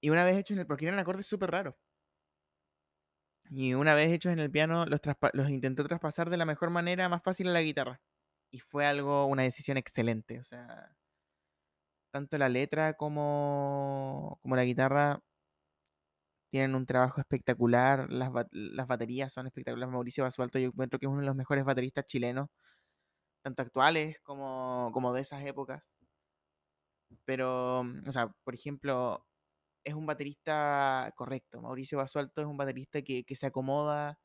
[0.00, 0.66] Y una vez hechos en el...
[0.66, 1.74] porque eran acordes súper raros.
[3.50, 5.00] Y una vez hechos en el piano, los,
[5.32, 8.00] los intentó traspasar de la mejor manera, más fácil a la guitarra.
[8.50, 10.38] Y fue algo, una decisión excelente.
[10.38, 10.94] O sea,
[12.12, 15.20] tanto la letra como, como la guitarra
[16.50, 18.10] tienen un trabajo espectacular.
[18.10, 19.92] Las, las baterías son espectaculares.
[19.92, 22.48] Mauricio Basualto, yo encuentro que es uno de los mejores bateristas chilenos,
[23.42, 25.96] tanto actuales como, como de esas épocas
[27.24, 29.26] pero, o sea, por ejemplo,
[29.84, 31.60] es un baterista correcto.
[31.60, 34.18] Mauricio Basualto es un baterista que, que se acomoda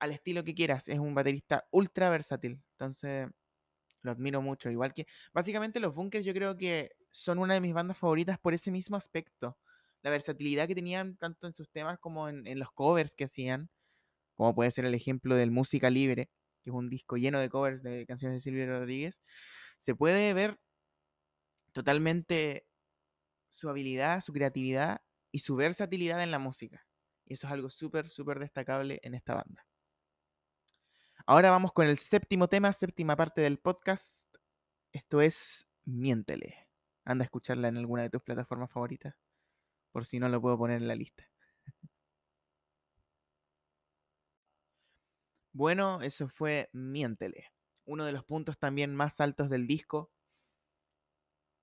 [0.00, 0.88] al estilo que quieras.
[0.88, 2.62] Es un baterista ultra versátil.
[2.72, 3.28] Entonces,
[4.02, 4.70] lo admiro mucho.
[4.70, 8.54] Igual que, básicamente, los Bunkers yo creo que son una de mis bandas favoritas por
[8.54, 9.58] ese mismo aspecto.
[10.02, 13.70] La versatilidad que tenían tanto en sus temas como en, en los covers que hacían.
[14.34, 16.30] Como puede ser el ejemplo del Música Libre,
[16.62, 19.20] que es un disco lleno de covers de canciones de Silvio Rodríguez.
[19.78, 20.58] Se puede ver
[21.72, 22.66] totalmente
[23.60, 26.86] su habilidad, su creatividad y su versatilidad en la música.
[27.26, 29.66] Y eso es algo súper, súper destacable en esta banda.
[31.26, 34.26] Ahora vamos con el séptimo tema, séptima parte del podcast.
[34.92, 36.68] Esto es Miéntele.
[37.04, 39.14] Anda a escucharla en alguna de tus plataformas favoritas,
[39.92, 41.24] por si no lo puedo poner en la lista.
[45.52, 47.52] Bueno, eso fue Miéntele.
[47.84, 50.10] Uno de los puntos también más altos del disco.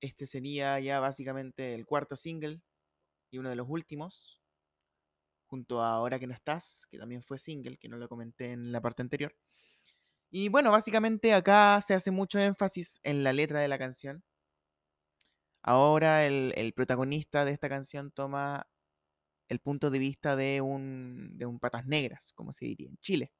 [0.01, 2.61] Este sería ya básicamente el cuarto single
[3.31, 4.41] y uno de los últimos,
[5.47, 8.71] junto a Ahora que no estás, que también fue single, que no lo comenté en
[8.71, 9.35] la parte anterior.
[10.29, 14.23] Y bueno, básicamente acá se hace mucho énfasis en la letra de la canción.
[15.63, 18.67] Ahora el, protagonista de esta canción toma
[19.49, 23.31] el punto de vista de un, de un patas negras, como se diría en Chile.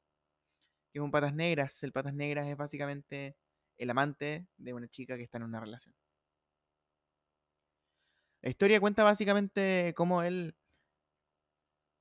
[0.91, 1.84] Que es un patas negras.
[1.84, 3.38] El patas negras es básicamente
[3.78, 5.96] el amante de una chica que está en una relación.
[8.47, 10.55] La historia cuenta básicamente cómo él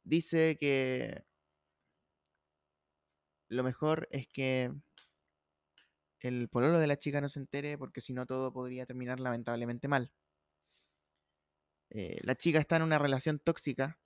[0.05, 1.25] dice que
[3.49, 4.73] lo mejor es que
[6.21, 9.89] el pololo de la chica no se entere porque si no todo podría terminar lamentablemente
[9.89, 10.13] mal.
[11.91, 13.99] Eh, la chica está en una relación tóxica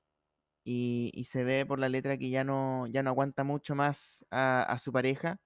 [0.64, 4.79] y, se ve por la letra que ya no, ya no aguanta mucho más a,
[4.79, 5.42] su pareja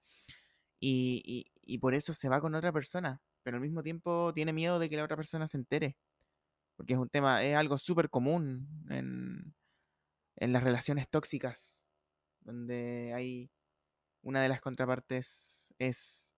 [0.79, 4.79] y, y, por eso se va con otra persona, pero al mismo tiempo tiene miedo
[4.79, 5.97] de que la otra persona se entere,
[6.75, 9.55] porque es un tema, es algo súper común en,
[10.37, 11.85] en las relaciones tóxicas,
[12.41, 13.51] donde hay
[14.21, 16.35] una de las contrapartes es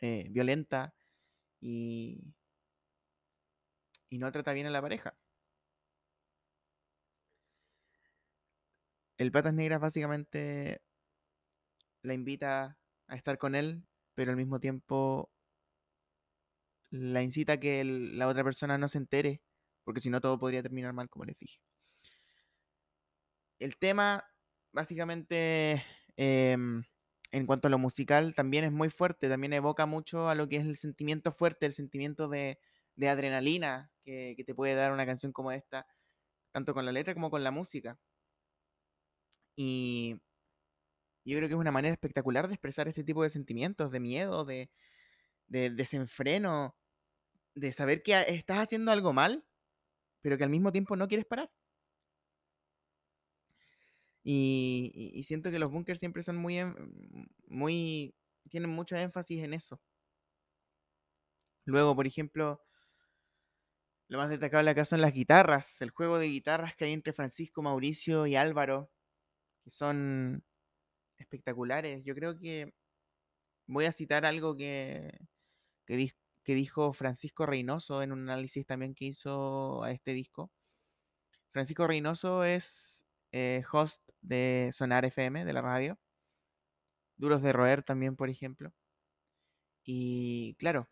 [0.00, 0.94] eh, violenta
[1.60, 2.34] y,
[4.08, 5.16] y no trata bien a la pareja.
[9.18, 10.80] El Patas Negras básicamente
[12.02, 15.30] la invita a estar con él, pero al mismo tiempo
[16.90, 19.42] la incita a que la otra persona no se entere,
[19.84, 21.60] porque si no todo podría terminar mal, como les dije.
[23.58, 24.24] El tema
[24.72, 25.84] básicamente
[26.18, 26.82] Em,
[27.32, 30.56] en cuanto a lo musical, también es muy fuerte, también evoca mucho a lo que
[30.56, 32.58] es el sentimiento fuerte, el sentimiento de,
[33.08, 35.86] adrenalina que, te puede dar una canción como esta,
[36.52, 37.98] tanto con la letra como con la música.
[39.56, 40.16] Y
[41.24, 44.44] yo creo que es una manera espectacular de expresar este tipo de sentimientos, de miedo,
[44.44, 44.70] de,
[45.48, 46.76] de desenfreno,
[47.60, 49.44] de saber que estás haciendo algo mal,
[50.20, 51.50] pero que al mismo tiempo no quieres parar.
[54.22, 56.58] Y, siento que los bunkers siempre son muy,
[57.46, 58.14] muy,
[58.50, 59.80] tienen mucho énfasis en eso.
[61.64, 62.62] Luego, por ejemplo,
[64.08, 67.62] lo más destacable acá son las guitarras, el juego de guitarras que hay entre Francisco,
[67.62, 68.90] Mauricio y Álvaro,
[69.64, 70.44] que son
[71.18, 72.04] espectaculares.
[72.04, 72.74] Yo creo que
[73.66, 75.10] voy a citar algo que,
[75.86, 75.96] que,
[76.48, 80.50] que dijo Francisco Reynoso en un análisis también que hizo a este disco.
[81.50, 85.98] Francisco Reynoso es eh, host de Sonar FM, de la radio.
[87.18, 88.72] Duros de Roer también, por ejemplo.
[89.84, 90.88] Y claro,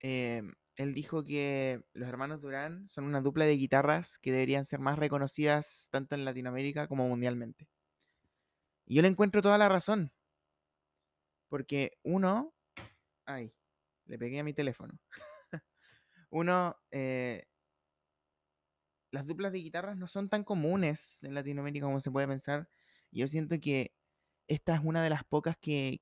[0.00, 4.80] em, él dijo que los hermanos Durán son una dupla de guitarras que deberían ser
[4.80, 7.68] más reconocidas tanto en Latinoamérica como mundialmente.
[8.84, 10.10] Y yo le encuentro toda la razón.
[11.48, 12.52] Porque uno...
[13.24, 13.52] Ay,
[14.08, 14.98] le pegué a mi teléfono.
[16.30, 17.44] uno eh,
[19.10, 22.68] las duplas de guitarras no son tan comunes en Latinoamérica como se puede pensar.
[23.10, 23.94] Yo siento que
[24.48, 25.98] esta es una de las pocas que,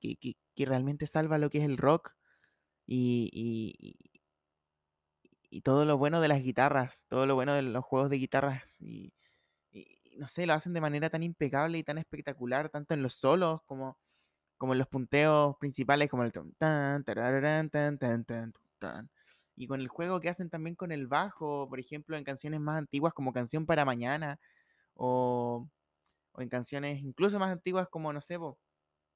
[0.57, 2.13] realmente salva lo que es el rock
[2.85, 3.29] y,
[5.49, 8.79] y, todo lo bueno de las guitarras, todo lo bueno de los juegos de guitarras.
[8.79, 9.13] Y,
[10.17, 13.61] no sé, lo hacen de manera tan impecable y tan espectacular, tanto en los solos
[13.65, 13.97] como,
[14.57, 16.53] como en los punteos principales, como el tan,
[17.03, 19.09] tan, tan, tan, tan, tan,
[19.55, 22.77] y con el juego que hacen también con el bajo, por ejemplo, en canciones más
[22.77, 24.39] antiguas como Canción para Mañana,
[24.93, 25.67] o,
[26.37, 28.37] en canciones incluso más antiguas como, no sé,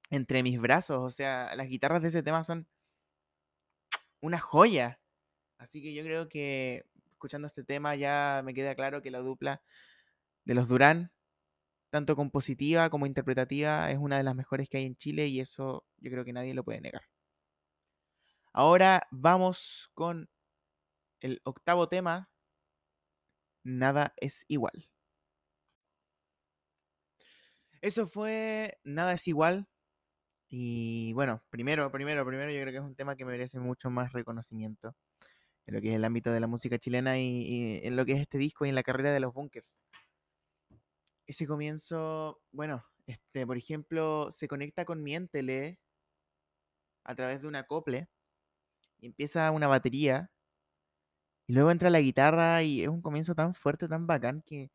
[0.10, 2.68] Entre mis brazos, o sea, las guitarras de ese tema son
[4.22, 5.00] una joya.
[5.58, 9.62] Así que yo creo que escuchando este tema ya me queda claro que la dupla
[10.46, 11.12] de los Durán,
[11.92, 15.86] tanto compositiva como interpretativa, es una de las mejores que hay en Chile y eso
[15.98, 17.04] yo creo que nadie lo puede negar.
[18.54, 20.30] Ahora vamos con
[21.22, 22.30] el octavo tema,
[23.64, 24.90] Nada es igual.
[27.82, 29.68] Eso fue Nada es igual.
[30.50, 34.14] Y bueno, primero, primero, primero, yo creo que es un tema que merece mucho más
[34.14, 34.96] reconocimiento
[35.66, 38.22] en lo que es el ámbito de la música chilena y, en lo que es
[38.22, 39.80] este disco y en la carrera de los bunkers.
[41.28, 45.80] Ese comienzo, bueno, este, por ejemplo, se conecta con Miéntele
[47.04, 48.10] a través de un acople
[49.00, 50.32] y empieza una batería
[51.48, 54.72] y luego entra la guitarra y es un comienzo tan fuerte, tan bacán que,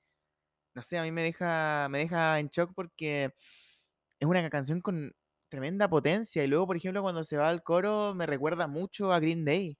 [0.75, 3.35] no sé, a mí me deja, me deja en shock porque
[4.21, 5.15] es una canción con
[5.51, 9.21] tremenda potencia y luego, por ejemplo, cuando se va al coro me recuerda mucho a
[9.21, 9.79] Green Day.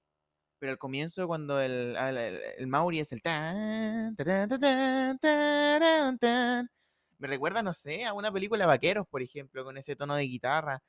[0.59, 4.15] Pero al comienzo, cuando el, el, Mauri es el tan,
[7.19, 10.81] me recuerda, no sé, a una película vaqueros, por ejemplo, con ese tono de guitarra,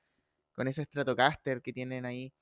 [0.54, 2.32] con ese Stratocaster que tienen ahí.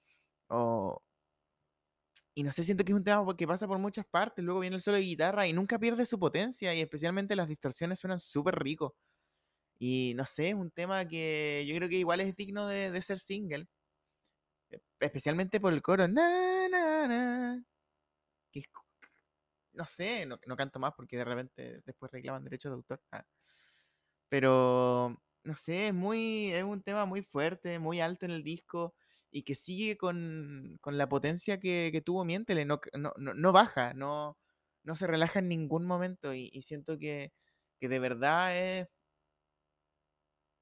[2.35, 4.77] Y no sé, siento que es un tema porque pasa por muchas partes, luego viene
[4.77, 8.57] el solo de guitarra y nunca pierde su potencia y especialmente las distorsiones suenan súper
[8.59, 8.95] rico.
[9.79, 13.18] Y no sé, es un tema que yo creo que igual es digno de, ser
[13.18, 13.66] single.
[14.71, 16.09] E, especialmente por el coro.
[16.09, 17.64] Na, na, na,
[19.77, 23.01] no sé, no, canto más porque de repente después reclaman derechos de autor.
[23.12, 23.25] Ah.
[24.29, 28.95] Pero, no sé, es, muy, es un tema muy fuerte, muy alto en el disco
[29.31, 34.39] y que sigue con, la potencia que, tuvo Miéntele, no, no, baja, no,
[34.83, 37.33] no se relaja en ningún momento y, siento que,
[37.81, 38.89] de verdad es,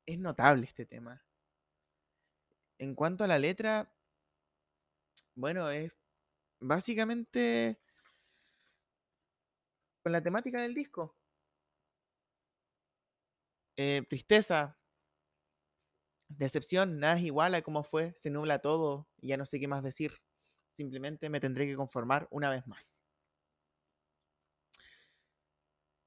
[0.07, 1.23] es notable este tema.
[2.79, 3.94] En cuanto a la letra,
[5.35, 5.93] bueno, es
[6.61, 7.81] básicamente
[10.03, 11.17] con la temática del disco.
[13.77, 14.77] Eh, tristeza,
[16.29, 19.69] Decepción, nada es igual a cómo fue, se nubla todo y ya no sé qué
[19.69, 20.13] más decir.
[20.73, 23.03] Simplemente me tendré que conformar una vez más.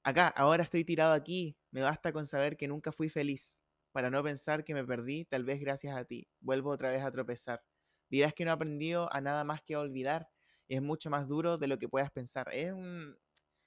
[0.03, 3.61] Acá, ahora estoy tirado aquí, me basta con saber que nunca fui feliz,
[3.91, 6.27] para no pensar que me perdí, tal vez gracias a ti.
[6.39, 7.61] Vuelvo otra vez a tropezar.
[8.09, 10.29] Dirás que no he aprendido a nada más que a olvidar,
[10.67, 12.49] es mucho más duro de lo que puedas pensar.
[12.51, 13.17] Es un,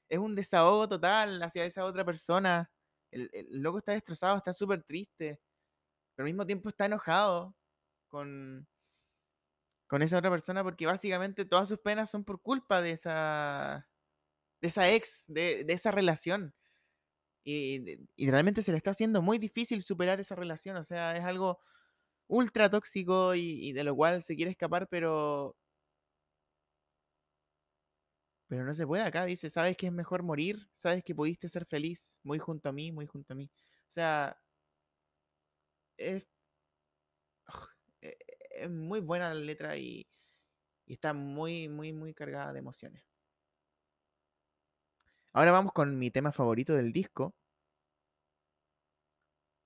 [0.09, 2.70] es un desahogo total hacia esa otra persona.
[3.11, 5.41] El, el loco está destrozado, está súper triste
[6.20, 7.57] pero al mismo tiempo está enojado
[8.09, 8.68] con,
[9.86, 13.88] con esa otra persona porque básicamente todas sus penas son por culpa de esa,
[14.61, 16.55] de esa ex, de, esa relación.
[17.43, 20.76] Y, realmente se le está haciendo muy difícil superar esa relación.
[20.76, 21.59] O sea, es algo
[22.31, 25.57] ultra tóxico y, de lo cual se quiere escapar, pero.
[28.49, 29.24] Pero no se puede acá.
[29.24, 32.91] Dice, sabes que es mejor morir, sabes que pudiste ser feliz, muy junto a mí,
[32.93, 33.51] muy junto a mí.
[33.89, 34.37] O sea,
[35.97, 36.26] es,
[38.03, 38.16] e,
[38.51, 40.07] es muy buena la letra y,
[40.87, 43.05] está muy, muy, muy cargada de emociones.
[45.33, 47.35] Ahora vamos con mi tema favorito del disco.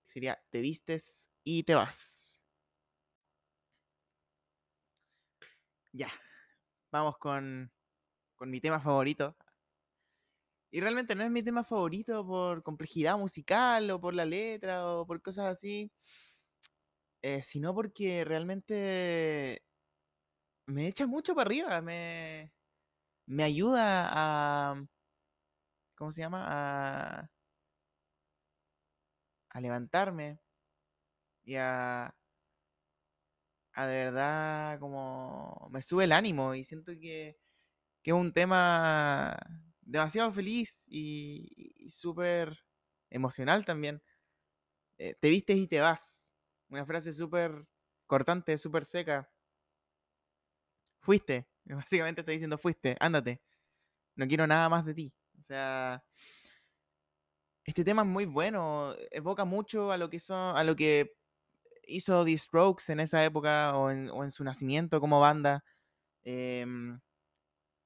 [0.07, 2.34] sería Te vistes y te vas.
[5.95, 6.09] Ya.
[6.91, 7.71] Vamos con,
[8.35, 9.37] con mi tema favorito.
[10.73, 15.07] Y realmente no es mi tema favorito por complejidad musical o por la letra o
[15.07, 15.93] por cosas así.
[17.23, 19.63] Eh, sino porque realmente
[20.67, 22.53] me echa mucho para arriba, me,
[23.27, 24.85] me ayuda a,
[25.95, 26.45] ¿cómo se llama?
[26.49, 27.31] A,
[29.51, 30.39] a levantarme
[31.45, 32.15] y a,
[33.75, 37.39] a de verdad como me sube el ánimo y siento que,
[38.03, 39.37] que es un tema
[39.81, 42.59] demasiado feliz y, súper
[43.11, 44.03] emocional también.
[44.99, 46.35] Eh, te vistes y te vas
[46.68, 47.66] una frase súper
[48.07, 49.31] cortante, súper seca.
[51.01, 51.49] Fuiste.
[51.64, 53.43] Básicamente está diciendo fuiste, ándate.
[54.16, 55.14] No quiero nada más de ti.
[55.39, 56.05] O sea,
[57.64, 58.95] este tema es muy bueno.
[59.11, 61.16] Evoca mucho a lo que hizo, a lo que
[61.87, 65.64] hizo The Strokes en esa época o en, su nacimiento como banda.
[66.22, 67.01] Em,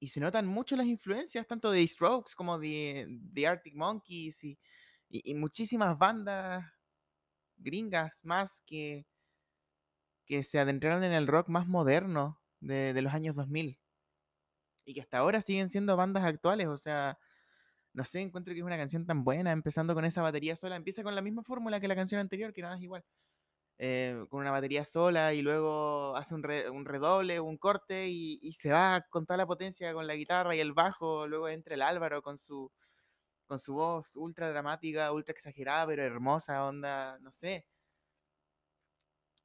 [0.01, 4.45] y se notan mucho las influencias tanto de The Strokes como de, The Arctic Monkeys
[4.45, 6.65] y muchísimas bandas
[7.59, 9.07] gringas más que,
[10.29, 13.79] que se adentraron en el rock más moderno de, los años 2000
[14.85, 17.19] y que hasta ahora siguen siendo bandas actuales, o sea,
[17.93, 21.03] no sé, encuentro que es una canción tan buena, empezando con esa batería sola, empieza
[21.03, 23.05] con la misma fórmula que la canción anterior, que nada es igual,
[23.79, 28.53] eh, con una batería sola y luego hace un, un redoble, un corte y, y,
[28.53, 31.83] se va con toda la potencia con la guitarra y el bajo, luego entra el
[31.83, 32.73] Álvaro con su,
[33.47, 37.67] con su voz ultra dramática, ultra exagerada, pero hermosa, onda, no sé.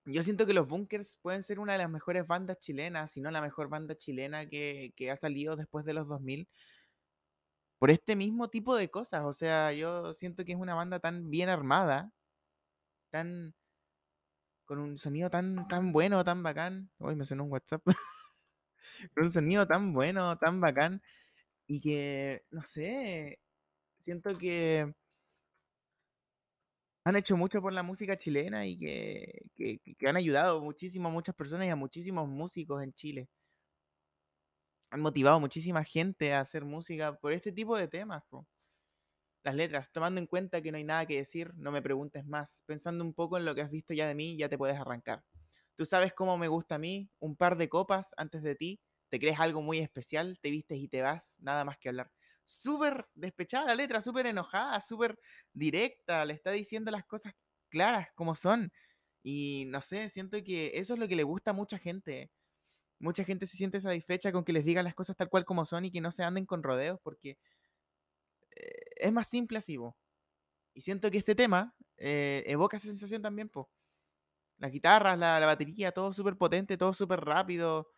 [0.05, 3.31] yo siento que los Bunkers pueden ser una de las mejores bandas chilenas, si no
[3.31, 6.47] la mejor banda chilena que, que ha salido después de los 2000
[7.79, 9.25] por este mismo tipo de cosas.
[9.25, 12.11] O sea, yo siento que es una banda tan bien armada,
[13.11, 13.53] tan
[14.65, 16.89] con un sonido tan, tan bueno, tan bacán.
[16.99, 17.81] Uy, me sonó un WhatsApp.
[19.15, 21.01] con un sonido tan bueno, tan bacán.
[21.67, 23.39] Y que, no sé,
[23.97, 24.93] siento que
[27.05, 31.35] han hecho mucho por la música chilena y que, que, han ayudado muchísimo a muchas
[31.35, 33.29] personas y a muchísimos músicos en Chile
[34.93, 38.23] han motivado muchísima gente a hacer música por este tipo de temas.
[39.43, 42.63] Las letras, tomando en cuenta que no hay nada que decir, no me preguntes más.
[42.65, 45.23] Pensando un poco en lo que has visto ya de mí, ya te puedes arrancar.
[45.75, 48.79] Tú sabes cómo me gusta a mí, un par de copas antes de ti,
[49.09, 52.11] te crees algo muy especial, te vistes y te vas, nada más que hablar.
[52.45, 55.19] Súper despechada la letra, súper enojada, súper
[55.53, 57.33] directa, le está diciendo las cosas
[57.69, 58.71] claras como son.
[59.23, 62.31] Y no sé, siento que eso es lo que le gusta a mucha gente
[63.03, 65.85] mucha gente se siente satisfecha con que les digan las cosas tal cual como son
[65.85, 67.37] y que no se anden con rodeos porque
[68.55, 69.77] eh, es más simple así,
[70.73, 73.69] Y siento que este tema eh, evoca esa sensación también, po.
[74.59, 77.89] Las guitarras, la, la batería, todo súper potente, todo súper rápido,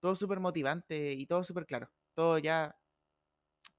[0.00, 1.90] todo súper motivante y todo súper claro.
[2.14, 2.76] Todo ya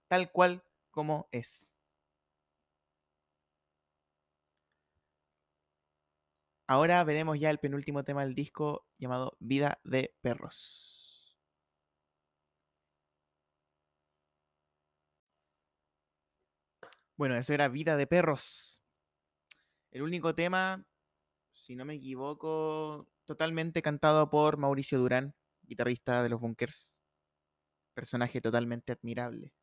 [0.08, 1.74] tal cual como es.
[6.68, 10.93] Ahora veremos ya el penúltimo tema del disco llamado Vida de Perros.
[17.18, 18.82] Bueno, eso era Vida de Perros.
[19.92, 20.86] El único tema,
[21.54, 27.04] si no me equivoco, totalmente cantado por Mauricio Durán, guitarrista de los Bunkers.
[27.96, 29.54] Personaje totalmente admirable.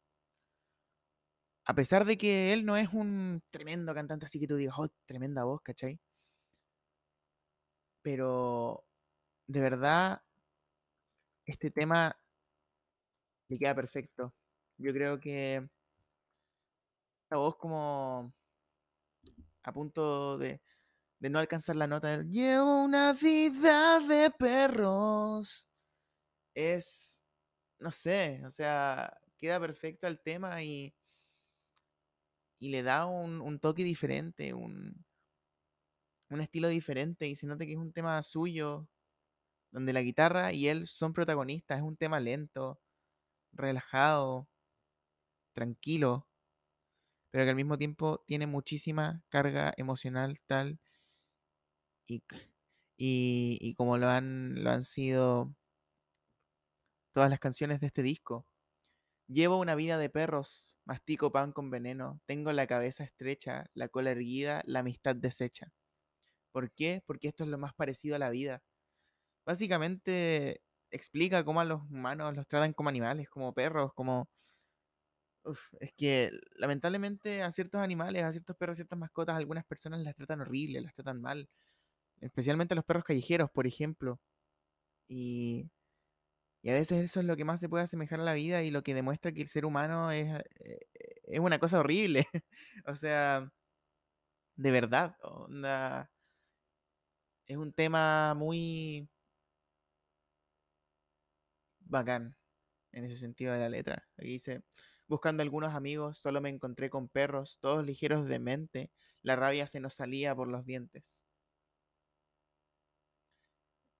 [1.64, 4.88] A pesar de que él no es un tremendo cantante, así que tú digas, oh,
[5.06, 6.00] tremenda voz, ¿cachai?
[8.02, 8.84] pero
[9.46, 10.22] de verdad
[11.46, 12.16] este tema
[13.48, 14.34] le queda perfecto.
[14.78, 15.68] Yo creo que
[17.30, 18.34] esta voz como
[19.62, 20.60] a punto de,
[21.20, 25.68] no alcanzar la nota del Llevo una vida de perros.
[26.56, 27.24] Es,
[27.78, 30.92] no sé, o sea, queda perfecto al tema y,
[32.58, 35.06] y le da un, un toque diferente, un,
[36.30, 38.88] un estilo diferente y se nota que es un tema suyo,
[39.70, 42.80] donde la guitarra y él son protagonistas, es un tema lento,
[43.52, 44.48] relajado,
[45.52, 46.26] tranquilo,
[47.30, 50.80] pero que al mismo tiempo tiene muchísima carga emocional tal
[52.06, 52.22] y,
[52.96, 55.54] y, como lo han, lo han sido
[57.12, 58.46] todas las canciones de este disco.
[59.28, 64.10] Llevo una vida de perros, mastico pan con veneno, tengo la cabeza estrecha, la cola
[64.10, 65.72] erguida, la amistad deshecha.
[66.52, 67.02] ¿Por qué?
[67.06, 68.62] Porque esto es lo más parecido a la vida.
[69.46, 74.30] Básicamente explica cómo a los humanos los tratan como animales, como perros, como...
[75.80, 80.40] es que lamentablemente a ciertos animales, a ciertos perros, ciertas mascotas, algunas personas las tratan
[80.42, 81.48] horrible, las tratan mal.
[82.20, 84.20] Especialmente a los perros callejeros, por ejemplo.
[85.08, 85.70] Y,
[86.62, 88.70] y a veces eso es lo que más se puede asemejar a la vida y
[88.70, 90.28] lo que demuestra que el ser humano es,
[90.60, 90.80] eh,
[91.24, 92.26] es una cosa horrible.
[92.86, 93.50] o sea,
[94.56, 95.16] de verdad.
[95.22, 96.10] Onda,
[97.46, 99.08] es un tema muy
[101.80, 102.36] bacán
[102.92, 104.08] en ese sentido de la letra.
[104.18, 104.62] Aquí dice,
[105.10, 108.92] buscando algunos amigos, solo me encontré con perros, todos ligeros de mente,
[109.22, 111.24] la rabia se nos salía por los dientes.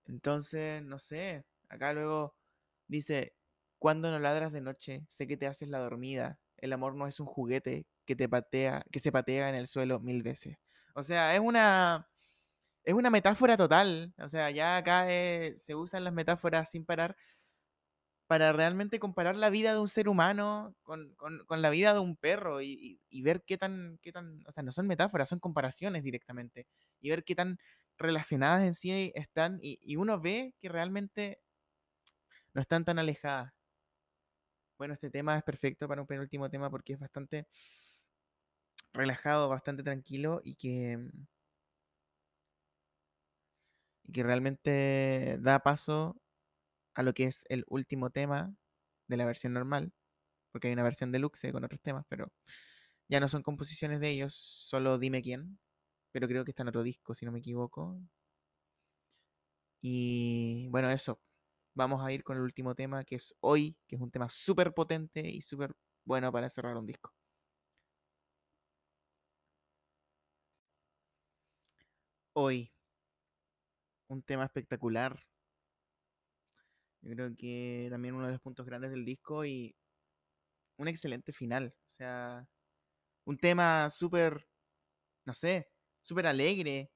[0.07, 2.37] Entonces, no sé, acá luego
[2.87, 3.35] dice,
[3.81, 7.19] cuando no ladras de noche, sé que te haces la dormida, el amor no es
[7.19, 10.59] un juguete que te patea, que se patea en el suelo mil veces.
[10.95, 12.09] O sea, es una
[12.85, 14.15] es una metáfora total.
[14.19, 17.17] O sea, ya acá eh, se usan las metáforas sin parar
[18.31, 21.17] para realmente comparar la vida de un ser humano con,
[21.49, 24.87] la vida de un perro y, ver qué tan, qué tan, o sea, no son
[24.87, 26.69] metáforas, son comparaciones directamente,
[27.01, 27.59] y ver qué tan
[27.99, 31.41] relacionadas en sí están, y, y uno ve que realmente
[32.55, 33.53] no están tan alejadas.
[34.79, 37.49] Bueno, este tema es perfecto para un penúltimo tema porque es bastante
[38.93, 41.01] relajado, bastante tranquilo y que
[44.13, 46.17] que realmente da paso
[47.01, 48.55] a lo que es el último tema
[49.09, 49.93] de la versión normal,
[50.53, 52.33] porque hay una versión deluxe con otros temas, pero
[53.09, 55.59] ya no son composiciones de ellos, solo dime quién,
[56.13, 57.99] pero creo que está en otro disco, si no me equivoco.
[59.81, 61.21] Y bueno, eso.
[61.75, 64.75] Vamos a ir con el último tema, que es Hoy, que es un tema súper
[64.75, 65.73] potente y súper
[66.05, 67.13] bueno para cerrar un disco.
[72.35, 72.73] Hoy
[74.09, 75.19] un tema espectacular.
[77.03, 79.75] Yo creo que también uno de los puntos grandes del disco y
[80.77, 81.75] un excelente final.
[81.87, 82.49] O sea,
[83.25, 84.49] un tema súper,
[85.27, 85.71] no sé,
[86.03, 86.93] súper alegre,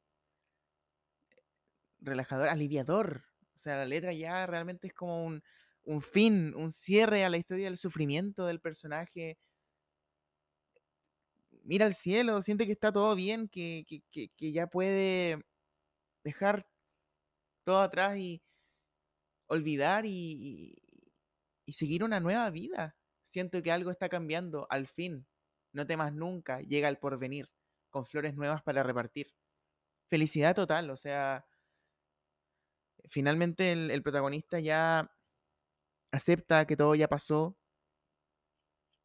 [2.00, 3.24] relajador, aliviador.
[3.54, 5.42] O sea, la letra ya realmente es como un,
[5.84, 9.38] un fin, un cierre a la historia del sufrimiento del personaje.
[11.64, 15.42] Mira al cielo, siente que está todo bien, que, que, que ya puede
[16.24, 16.66] dejar
[17.64, 18.42] todo atrás y
[19.46, 20.74] olvidar y,
[21.66, 22.96] y, seguir una nueva vida.
[23.22, 25.26] Siento que algo está cambiando, al fin.
[25.72, 27.50] No temas nunca, llega el porvenir,
[27.90, 29.34] con flores nuevas para repartir.
[30.08, 31.44] Felicidad total, o sea,
[33.08, 35.10] finalmente el, protagonista ya
[36.12, 37.56] acepta que todo ya pasó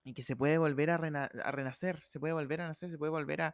[0.03, 3.41] y que se puede volver a, renacer, se puede volver a nacer, se puede volver
[3.41, 3.53] a,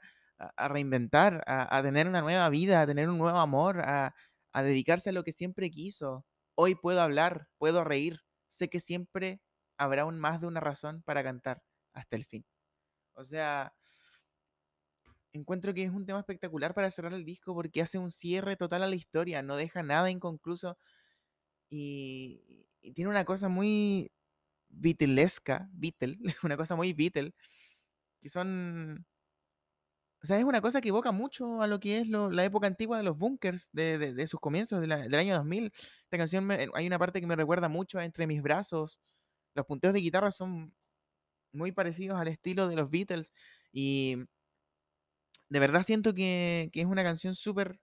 [0.69, 4.13] reinventar, a, tener una nueva vida, a tener un nuevo amor, a,
[4.55, 6.25] dedicarse a lo que siempre quiso.
[6.55, 9.41] Hoy puedo hablar, puedo reír, sé que siempre
[9.77, 11.61] habrá aún más de una razón para cantar
[11.93, 12.45] hasta el fin.
[13.13, 13.73] O sea,
[15.33, 18.83] encuentro que es un tema espectacular para cerrar el disco porque hace un cierre total
[18.83, 20.77] a la historia, no deja nada inconcluso
[21.69, 24.11] y, tiene una cosa muy
[24.69, 27.33] Beatlesca, Beatle, una cosa muy Beatle,
[28.21, 29.05] que son...
[30.25, 32.97] O sea, es una cosa que evoca mucho a lo que es la época antigua
[32.97, 35.71] de los bunkers, de, sus comienzos del año 2000.
[36.05, 38.99] Esta canción, hay una parte que me recuerda mucho a Entre mis brazos.
[39.53, 40.73] Los punteos de guitarra son
[41.51, 43.33] muy parecidos al estilo de los Beatles.
[43.71, 44.17] Y
[45.49, 47.79] de verdad siento que, es una canción súper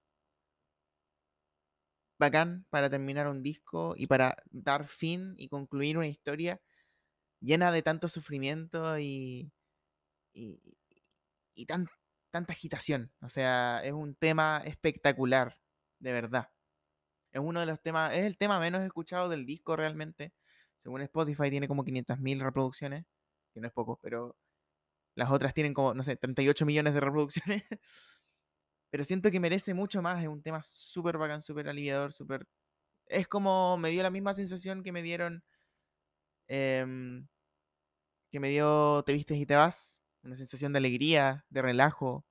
[2.19, 6.61] bacán para terminar un disco y para dar fin y concluir una historia
[7.41, 9.53] llena de tanto sufrimiento y,
[10.35, 10.59] y,
[12.33, 13.13] tanta agitación.
[13.21, 15.61] O sea, es un tema espectacular,
[16.01, 16.51] de verdad.
[17.33, 20.35] Es uno de los temas, es el tema menos escuchado del disco realmente.
[20.77, 23.07] Según Spotify tiene como 500.000 reproducciones,
[23.55, 24.37] que no es poco, pero
[25.15, 27.63] las otras tienen como, no sé, 38 millones de reproducciones.
[28.91, 30.23] Pero siento que merece mucho más.
[30.23, 32.47] Es un tema súper bacán, súper aliviador, súper...
[33.07, 35.45] Es como me dio la misma sensación que me dieron...
[36.49, 37.27] Em,
[38.31, 40.02] que me dio Te vistes y te vas.
[40.23, 42.25] Una sensación de alegría, de relajo,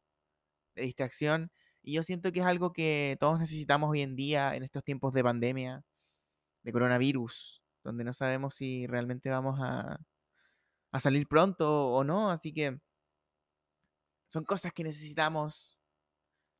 [0.75, 1.51] de distracción.
[1.83, 5.13] Y yo siento que es algo que todos necesitamos hoy en día, en estos tiempos
[5.13, 5.83] de pandemia,
[6.63, 9.99] de coronavirus, donde no sabemos si realmente vamos a,
[10.91, 12.79] a salir pronto o no, así que
[14.29, 15.79] son cosas que necesitamos.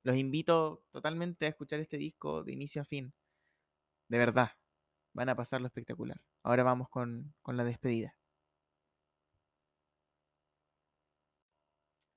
[0.03, 3.13] Los invito totalmente a escuchar este disco de inicio a fin.
[4.09, 4.51] De verdad,
[5.13, 6.21] van a pasar lo espectacular.
[6.43, 8.15] Ahora vamos con, con la despedida.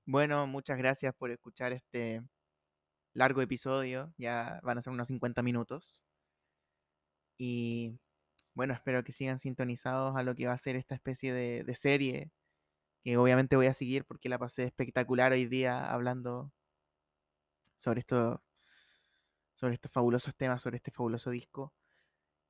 [0.06, 2.22] Bueno, muchas gracias por escuchar este
[3.14, 4.14] largo episodio.
[4.18, 6.02] Ya van a ser unos 50 minutos.
[7.38, 7.98] Y
[8.54, 12.32] bueno, espero que sigan sintonizados a lo que va a ser esta especie de, serie,
[13.04, 16.52] que obviamente voy a seguir porque la pasé espectacular hoy día hablando
[17.78, 18.42] sobre esto,
[19.54, 21.74] sobre estos fabulosos temas, sobre este fabuloso disco.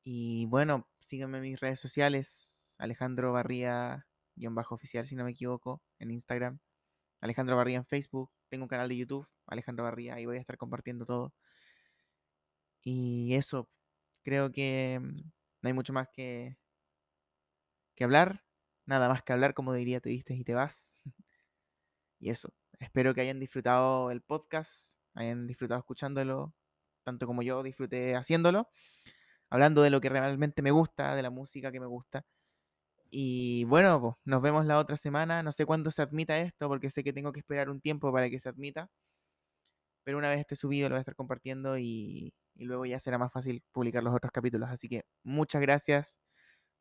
[0.04, 5.32] Y bueno, síganme en mis redes sociales, Alejandro Barría, guion bajo oficial, si no me
[5.32, 6.60] equivoco, en Instagram.
[7.24, 8.30] Alejandro Barría en Facebook.
[8.50, 11.32] Tengo un canal de YouTube, Alejandro Barría, ahí voy a estar compartiendo todo.
[12.82, 13.70] Y eso,
[14.22, 15.16] creo que mm,
[15.62, 16.58] no hay mucho más que,
[17.94, 18.44] que hablar.
[18.84, 21.00] Nada más que hablar, como diría, te vistes y te vas.
[22.20, 22.52] y eso.
[22.78, 26.54] Espero que hayan disfrutado el podcast, hayan disfrutado escuchándolo,
[27.04, 28.68] tanto como yo disfruté haciéndolo.
[29.48, 32.26] Hablando de lo que realmente me gusta, de la música que me gusta.
[33.16, 35.42] Y bueno, pues, nos vemos la otra semana.
[35.44, 38.28] No sé cuándo se admita esto, porque sé que tengo que esperar un tiempo para
[38.28, 38.88] que se admita.
[40.04, 43.18] Pero una vez esté subido, lo voy a estar compartiendo y, y luego ya será
[43.18, 44.68] más fácil publicar los otros capítulos.
[44.70, 46.20] Así que muchas gracias.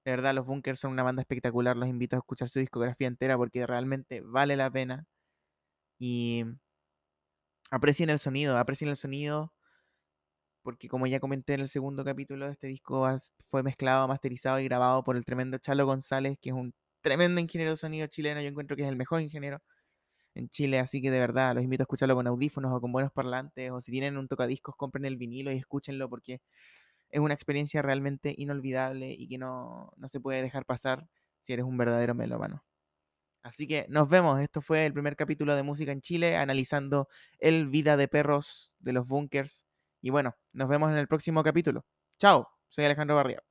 [0.06, 1.78] De verdad, los Bunkers son una banda espectacular.
[1.78, 5.06] Los invito a escuchar su discografía entera porque realmente vale la pena.
[6.00, 6.46] Y
[7.72, 9.54] aprecien el sonido, aprecien el sonido.
[10.64, 13.08] Porque como ya comenté en el segundo capítulo, este disco
[13.50, 17.72] fue mezclado, masterizado y grabado por el tremendo Chalo González, que es un tremendo ingeniero
[17.72, 18.42] de sonido chileno.
[18.42, 19.62] Yo encuentro que es el mejor ingeniero
[20.36, 23.12] en Chile, así que de verdad los invito a escucharlo con audífonos o con buenos
[23.12, 26.42] parlantes, o si tienen un tocadiscos, compren el vinilo y escúchenlo porque
[27.12, 31.08] es una experiencia realmente inolvidable y que no, no se puede dejar pasar
[31.42, 32.64] si eres un verdadero melómano.
[33.44, 34.40] Así que nos vemos.
[34.40, 37.10] Esto fue el primer capítulo de Música en Chile, analizando
[37.40, 39.68] el vida de perros de los bunkers.
[40.04, 41.86] Y bueno, nos vemos en el próximo capítulo.
[42.20, 43.42] Chao, soy Alejandro Barrio.